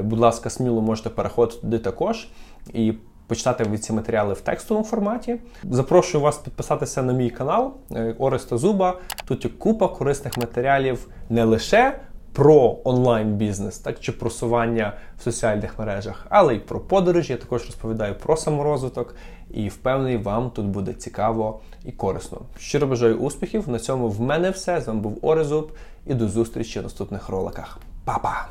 будь 0.03 0.19
ласка, 0.19 0.51
сміло 0.51 0.81
можете 0.81 1.11
переходити 1.11 1.61
туди 1.61 1.79
також 1.79 2.29
і. 2.73 2.95
Почитати 3.27 3.65
від 3.65 3.85
ці 3.85 3.93
матеріали 3.93 4.35
в 4.35 4.41
текстовому 4.41 4.87
форматі. 4.87 5.37
Запрошую 5.71 6.25
вас 6.25 6.39
підписатися 6.39 7.03
на 7.03 7.13
мій 7.13 7.31
канал 7.31 7.75
Ореста 8.19 8.59
Зуба. 8.59 8.99
Тут 9.25 9.45
є 9.45 9.51
купа 9.59 9.89
корисних 9.89 10.39
матеріалів 10.39 11.09
не 11.31 11.45
лише 11.45 12.01
про 12.33 12.79
онлайн-бізнес, 12.85 13.79
так 13.79 14.01
чи 14.01 14.13
просування 14.13 14.93
в 15.19 15.23
соціальних 15.23 15.79
мережах, 15.79 16.27
але 16.29 16.55
й 16.55 16.59
про 16.59 16.81
подорожі. 16.81 17.33
Я 17.33 17.39
також 17.39 17.67
розповідаю 17.67 18.15
про 18.15 18.37
саморозвиток 18.37 19.15
і 19.51 19.69
впевнений, 19.69 20.17
вам 20.17 20.51
тут 20.51 20.67
буде 20.67 20.93
цікаво 20.93 21.61
і 21.85 21.93
корисно. 21.93 22.41
Щиро 22.59 22.87
бажаю 22.87 23.19
успіхів. 23.19 23.69
На 23.69 23.79
цьому 23.79 24.09
в 24.09 24.21
мене 24.21 24.51
все. 24.51 24.81
З 24.81 24.87
вами 24.87 25.01
був 25.01 25.19
Орезуб 25.23 25.73
і 26.07 26.15
до 26.15 26.29
зустрічі 26.29 26.81
в 26.81 26.83
наступних 26.83 27.29
роликах. 27.29 27.79
Па-па! 28.05 28.49